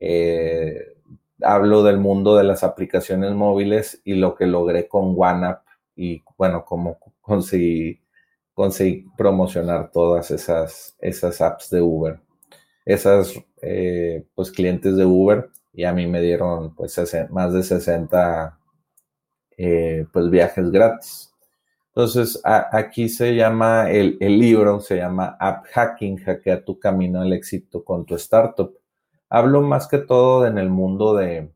eh, 0.00 0.96
hablo 1.40 1.84
del 1.84 1.98
mundo 1.98 2.36
de 2.36 2.44
las 2.44 2.64
aplicaciones 2.64 3.32
móviles 3.32 4.00
y 4.04 4.14
lo 4.14 4.34
que 4.34 4.46
logré 4.46 4.88
con 4.88 5.14
OneApp 5.16 5.62
y 5.94 6.22
bueno, 6.36 6.64
cómo 6.64 6.98
conseguí, 7.20 8.00
conseguí 8.58 9.06
promocionar 9.16 9.92
todas 9.92 10.32
esas, 10.32 10.96
esas 10.98 11.40
apps 11.40 11.70
de 11.70 11.80
Uber. 11.80 12.20
Esas 12.84 13.32
eh, 13.62 14.26
pues 14.34 14.50
clientes 14.50 14.96
de 14.96 15.04
Uber 15.04 15.48
y 15.72 15.84
a 15.84 15.92
mí 15.92 16.08
me 16.08 16.20
dieron 16.20 16.74
pues 16.74 17.00
más 17.30 17.52
de 17.52 17.62
60 17.62 18.58
eh, 19.56 20.06
pues 20.12 20.28
viajes 20.28 20.72
gratis. 20.72 21.32
Entonces, 21.94 22.40
aquí 22.44 23.08
se 23.08 23.36
llama, 23.36 23.92
el, 23.92 24.18
libro 24.18 24.80
se 24.80 24.96
llama 24.96 25.36
App 25.38 25.66
Hacking, 25.66 26.16
hackea 26.16 26.64
tu 26.64 26.80
camino 26.80 27.20
al 27.20 27.32
éxito 27.32 27.84
con 27.84 28.06
tu 28.06 28.16
startup. 28.16 28.76
Hablo 29.28 29.62
más 29.62 29.86
que 29.86 29.98
todo 29.98 30.48
en 30.48 30.58
el 30.58 30.68
mundo 30.68 31.14
de, 31.14 31.48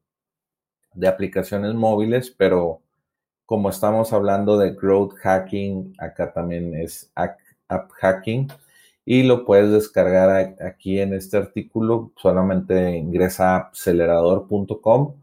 de 0.95 1.09
aplicaciones 1.09 1.75
móviles, 1.75 2.31
pero 2.31 2.82
como 3.53 3.69
estamos 3.69 4.15
hablando 4.15 4.57
de 4.57 4.71
growth 4.71 5.13
hacking, 5.17 5.95
acá 5.99 6.33
también 6.33 6.75
es 6.75 7.13
app 7.15 7.91
hacking 8.01 8.49
y 9.05 9.25
lo 9.25 9.45
puedes 9.45 9.71
descargar 9.71 10.57
aquí 10.67 10.99
en 10.99 11.13
este 11.13 11.37
artículo. 11.37 12.13
Solamente 12.17 12.97
ingresa 12.97 13.57
a 13.57 13.59
acelerador.com 13.69 15.17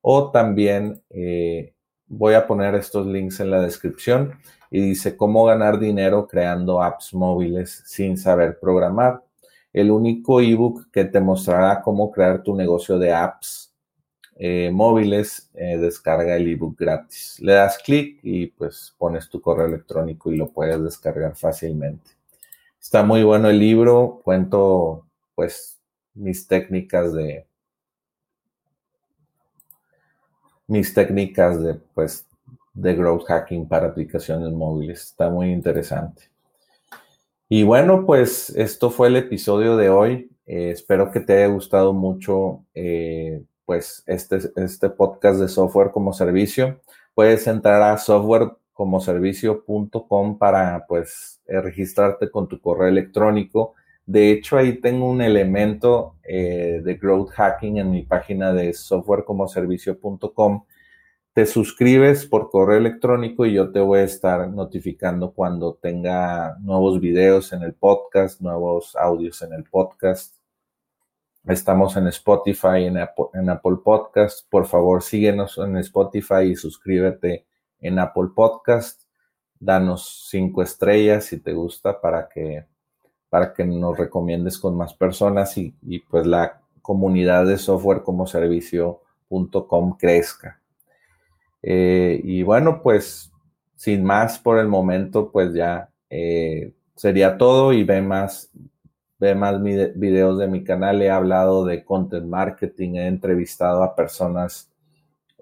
o 0.00 0.30
también 0.30 1.02
eh, 1.10 1.74
Voy 2.06 2.32
a 2.32 2.46
poner 2.46 2.74
estos 2.76 3.06
links 3.06 3.40
en 3.40 3.50
la 3.50 3.60
descripción 3.60 4.38
y 4.70 4.80
dice 4.80 5.14
cómo 5.14 5.44
ganar 5.44 5.78
dinero 5.78 6.26
creando 6.26 6.82
apps 6.82 7.12
móviles 7.12 7.82
sin 7.84 8.16
saber 8.16 8.58
programar. 8.58 9.22
El 9.70 9.90
único 9.90 10.40
ebook 10.40 10.90
que 10.90 11.04
te 11.04 11.20
mostrará 11.20 11.82
cómo 11.82 12.10
crear 12.10 12.42
tu 12.42 12.56
negocio 12.56 12.98
de 12.98 13.12
apps 13.12 13.75
eh, 14.38 14.70
móviles, 14.72 15.50
eh, 15.54 15.78
descarga 15.78 16.36
el 16.36 16.48
ebook 16.48 16.78
gratis. 16.78 17.38
Le 17.40 17.52
das 17.54 17.78
clic 17.78 18.20
y 18.22 18.48
pues 18.48 18.94
pones 18.98 19.28
tu 19.28 19.40
correo 19.40 19.66
electrónico 19.66 20.30
y 20.30 20.36
lo 20.36 20.48
puedes 20.48 20.82
descargar 20.82 21.36
fácilmente. 21.36 22.10
Está 22.80 23.02
muy 23.02 23.22
bueno 23.24 23.48
el 23.48 23.58
libro, 23.58 24.20
cuento 24.22 25.06
pues 25.34 25.78
mis 26.14 26.46
técnicas 26.46 27.12
de, 27.14 27.46
mis 30.66 30.92
técnicas 30.92 31.62
de, 31.62 31.74
pues, 31.94 32.26
de 32.74 32.94
growth 32.94 33.24
hacking 33.26 33.66
para 33.66 33.88
aplicaciones 33.88 34.52
móviles. 34.52 35.02
Está 35.02 35.30
muy 35.30 35.50
interesante. 35.50 36.24
Y 37.48 37.62
bueno, 37.62 38.04
pues 38.04 38.50
esto 38.50 38.90
fue 38.90 39.08
el 39.08 39.16
episodio 39.16 39.76
de 39.76 39.88
hoy. 39.88 40.30
Eh, 40.46 40.70
espero 40.70 41.10
que 41.10 41.20
te 41.20 41.34
haya 41.34 41.46
gustado 41.46 41.92
mucho 41.92 42.64
pues 43.66 44.02
este, 44.06 44.38
este 44.56 44.88
podcast 44.88 45.38
de 45.40 45.48
software 45.48 45.90
como 45.90 46.14
servicio. 46.14 46.80
Puedes 47.14 47.46
entrar 47.46 47.82
a 47.82 47.98
softwarecomoservicio.com 47.98 50.38
para 50.38 50.86
pues 50.86 51.42
eh, 51.46 51.60
registrarte 51.60 52.30
con 52.30 52.48
tu 52.48 52.58
correo 52.60 52.88
electrónico 52.88 53.74
de 54.06 54.30
hecho, 54.30 54.56
ahí 54.56 54.80
tengo 54.80 55.10
un 55.10 55.20
elemento 55.20 56.14
eh, 56.22 56.80
de 56.84 56.94
growth 56.94 57.30
hacking 57.30 57.78
en 57.78 57.90
mi 57.90 58.02
página 58.04 58.52
de 58.52 58.72
softwarecomoservicio.com. 58.72 60.64
Te 61.32 61.46
suscribes 61.46 62.26
por 62.26 62.50
correo 62.50 62.78
electrónico 62.78 63.46
y 63.46 63.54
yo 63.54 63.72
te 63.72 63.80
voy 63.80 64.00
a 64.00 64.04
estar 64.04 64.48
notificando 64.48 65.32
cuando 65.32 65.74
tenga 65.74 66.56
nuevos 66.60 67.00
videos 67.00 67.52
en 67.52 67.62
el 67.62 67.74
podcast, 67.74 68.40
nuevos 68.40 68.96
audios 68.96 69.42
en 69.42 69.52
el 69.54 69.64
podcast. 69.64 70.35
Estamos 71.46 71.96
en 71.96 72.08
Spotify, 72.08 72.86
en 72.86 72.98
Apple, 72.98 73.26
en 73.34 73.48
Podcast. 73.84 74.48
Por 74.50 74.66
favor, 74.66 75.00
síguenos 75.00 75.56
en 75.58 75.76
Spotify 75.76 76.42
y 76.50 76.56
suscríbete 76.56 77.46
en 77.80 78.00
Apple 78.00 78.30
Podcast. 78.34 79.02
Danos 79.60 80.26
cinco 80.28 80.60
estrellas 80.60 81.26
si 81.26 81.38
te 81.38 81.52
gusta 81.52 82.00
para 82.00 82.28
que 82.28 82.66
para 83.28 83.52
que 83.52 83.64
nos 83.64 83.96
recomiendes 83.96 84.58
con 84.58 84.76
más 84.76 84.94
personas 84.94 85.56
y, 85.56 85.72
pues 86.10 86.26
la 86.26 86.62
comunidad 86.82 87.46
de 87.46 87.58
software 87.58 88.02
como 88.02 88.26
servicio.com 88.26 89.96
crezca. 89.96 90.60
Eh, 91.62 92.20
y 92.24 92.42
bueno, 92.42 92.82
pues 92.82 93.32
sin 93.76 94.02
más 94.02 94.38
por 94.38 94.58
el 94.58 94.68
momento, 94.68 95.30
pues 95.30 95.52
ya 95.54 95.90
eh, 96.10 96.72
sería 96.94 97.36
todo 97.36 97.72
y 97.72 97.84
ve 97.84 98.00
más, 98.02 98.50
ve 99.18 99.34
más 99.34 99.62
videos 99.62 100.38
de 100.38 100.46
mi 100.46 100.64
canal. 100.64 101.02
He 101.02 101.10
hablado 101.10 101.64
de 101.64 101.84
content 101.84 102.26
marketing, 102.26 102.94
he 102.94 103.06
entrevistado 103.06 103.82
a 103.82 103.94
personas 103.94 104.70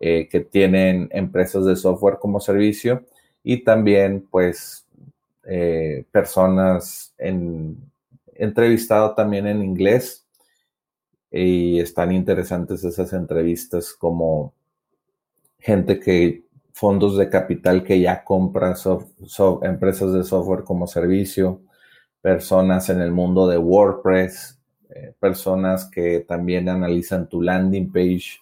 eh, 0.01 0.29
que 0.29 0.41
tienen 0.41 1.09
empresas 1.13 1.65
de 1.65 1.77
software 1.77 2.19
como 2.19 2.41
servicio 2.41 3.05
y 3.43 3.65
también 3.65 4.27
pues 4.31 4.87
eh, 5.45 6.05
personas 6.11 7.15
en, 7.19 7.77
entrevistado 8.35 9.15
también 9.15 9.47
en 9.47 9.63
inglés. 9.63 10.27
y 11.31 11.81
están 11.81 12.13
interesantes 12.13 12.85
esas 12.85 13.13
entrevistas 13.13 13.93
como 13.93 14.53
gente 15.59 15.99
que 15.99 16.45
fondos 16.73 17.17
de 17.17 17.31
capital 17.31 17.83
que 17.85 18.01
ya 18.01 18.25
compran 18.25 18.75
empresas 19.63 20.13
de 20.13 20.25
software 20.25 20.65
como 20.65 20.87
servicio, 20.87 21.61
personas 22.25 22.89
en 22.89 23.03
el 23.03 23.13
mundo 23.13 23.47
de 23.47 23.59
WordPress, 23.59 24.59
eh, 24.89 25.13
personas 25.21 25.85
que 25.85 26.21
también 26.21 26.71
analizan 26.71 27.29
tu 27.29 27.43
landing 27.43 27.93
page 27.93 28.41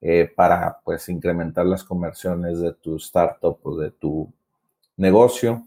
eh, 0.00 0.30
para 0.36 0.78
pues 0.84 1.08
incrementar 1.08 1.66
las 1.66 1.82
conversiones 1.82 2.60
de 2.60 2.72
tu 2.74 2.94
startup 2.98 3.58
o 3.64 3.76
de 3.76 3.90
tu 3.90 4.32
negocio 4.96 5.66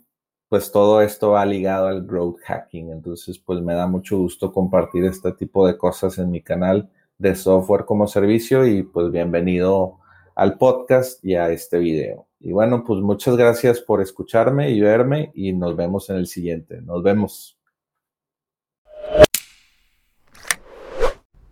pues 0.53 0.71
todo 0.71 1.01
esto 1.01 1.31
va 1.31 1.43
ligado 1.47 1.87
al 1.87 2.05
growth 2.05 2.39
hacking. 2.45 2.91
Entonces, 2.91 3.39
pues 3.39 3.59
me 3.59 3.73
da 3.73 3.87
mucho 3.87 4.19
gusto 4.19 4.53
compartir 4.53 5.03
este 5.03 5.31
tipo 5.31 5.65
de 5.65 5.75
cosas 5.79 6.19
en 6.19 6.29
mi 6.29 6.41
canal 6.41 6.91
de 7.17 7.33
software 7.33 7.85
como 7.85 8.05
servicio 8.05 8.63
y 8.67 8.83
pues 8.83 9.09
bienvenido 9.09 9.97
al 10.35 10.59
podcast 10.59 11.25
y 11.25 11.33
a 11.33 11.49
este 11.49 11.79
video. 11.79 12.27
Y 12.45 12.51
bueno, 12.51 12.83
pues 12.83 12.99
muchas 12.99 13.37
gracias 13.37 13.79
por 13.79 14.01
escucharme 14.01 14.69
y 14.71 14.81
verme 14.81 15.31
y 15.33 15.53
nos 15.53 15.77
vemos 15.77 16.09
en 16.09 16.17
el 16.17 16.27
siguiente. 16.27 16.81
Nos 16.81 17.01
vemos. 17.01 17.57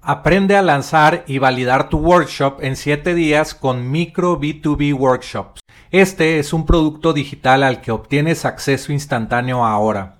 Aprende 0.02 0.58
a 0.58 0.62
lanzar 0.62 1.24
y 1.28 1.38
validar 1.38 1.88
tu 1.88 2.00
workshop 2.00 2.62
en 2.62 2.76
7 2.76 3.14
días 3.14 3.56
con 3.56 3.90
Micro 3.90 4.38
B2B 4.38 4.94
Workshops. 4.94 5.62
Este 5.92 6.40
es 6.40 6.52
un 6.52 6.66
producto 6.66 7.14
digital 7.14 7.64
al 7.64 7.80
que 7.80 7.92
obtienes 7.92 8.44
acceso 8.44 8.92
instantáneo 8.92 9.64
ahora. 9.64 10.20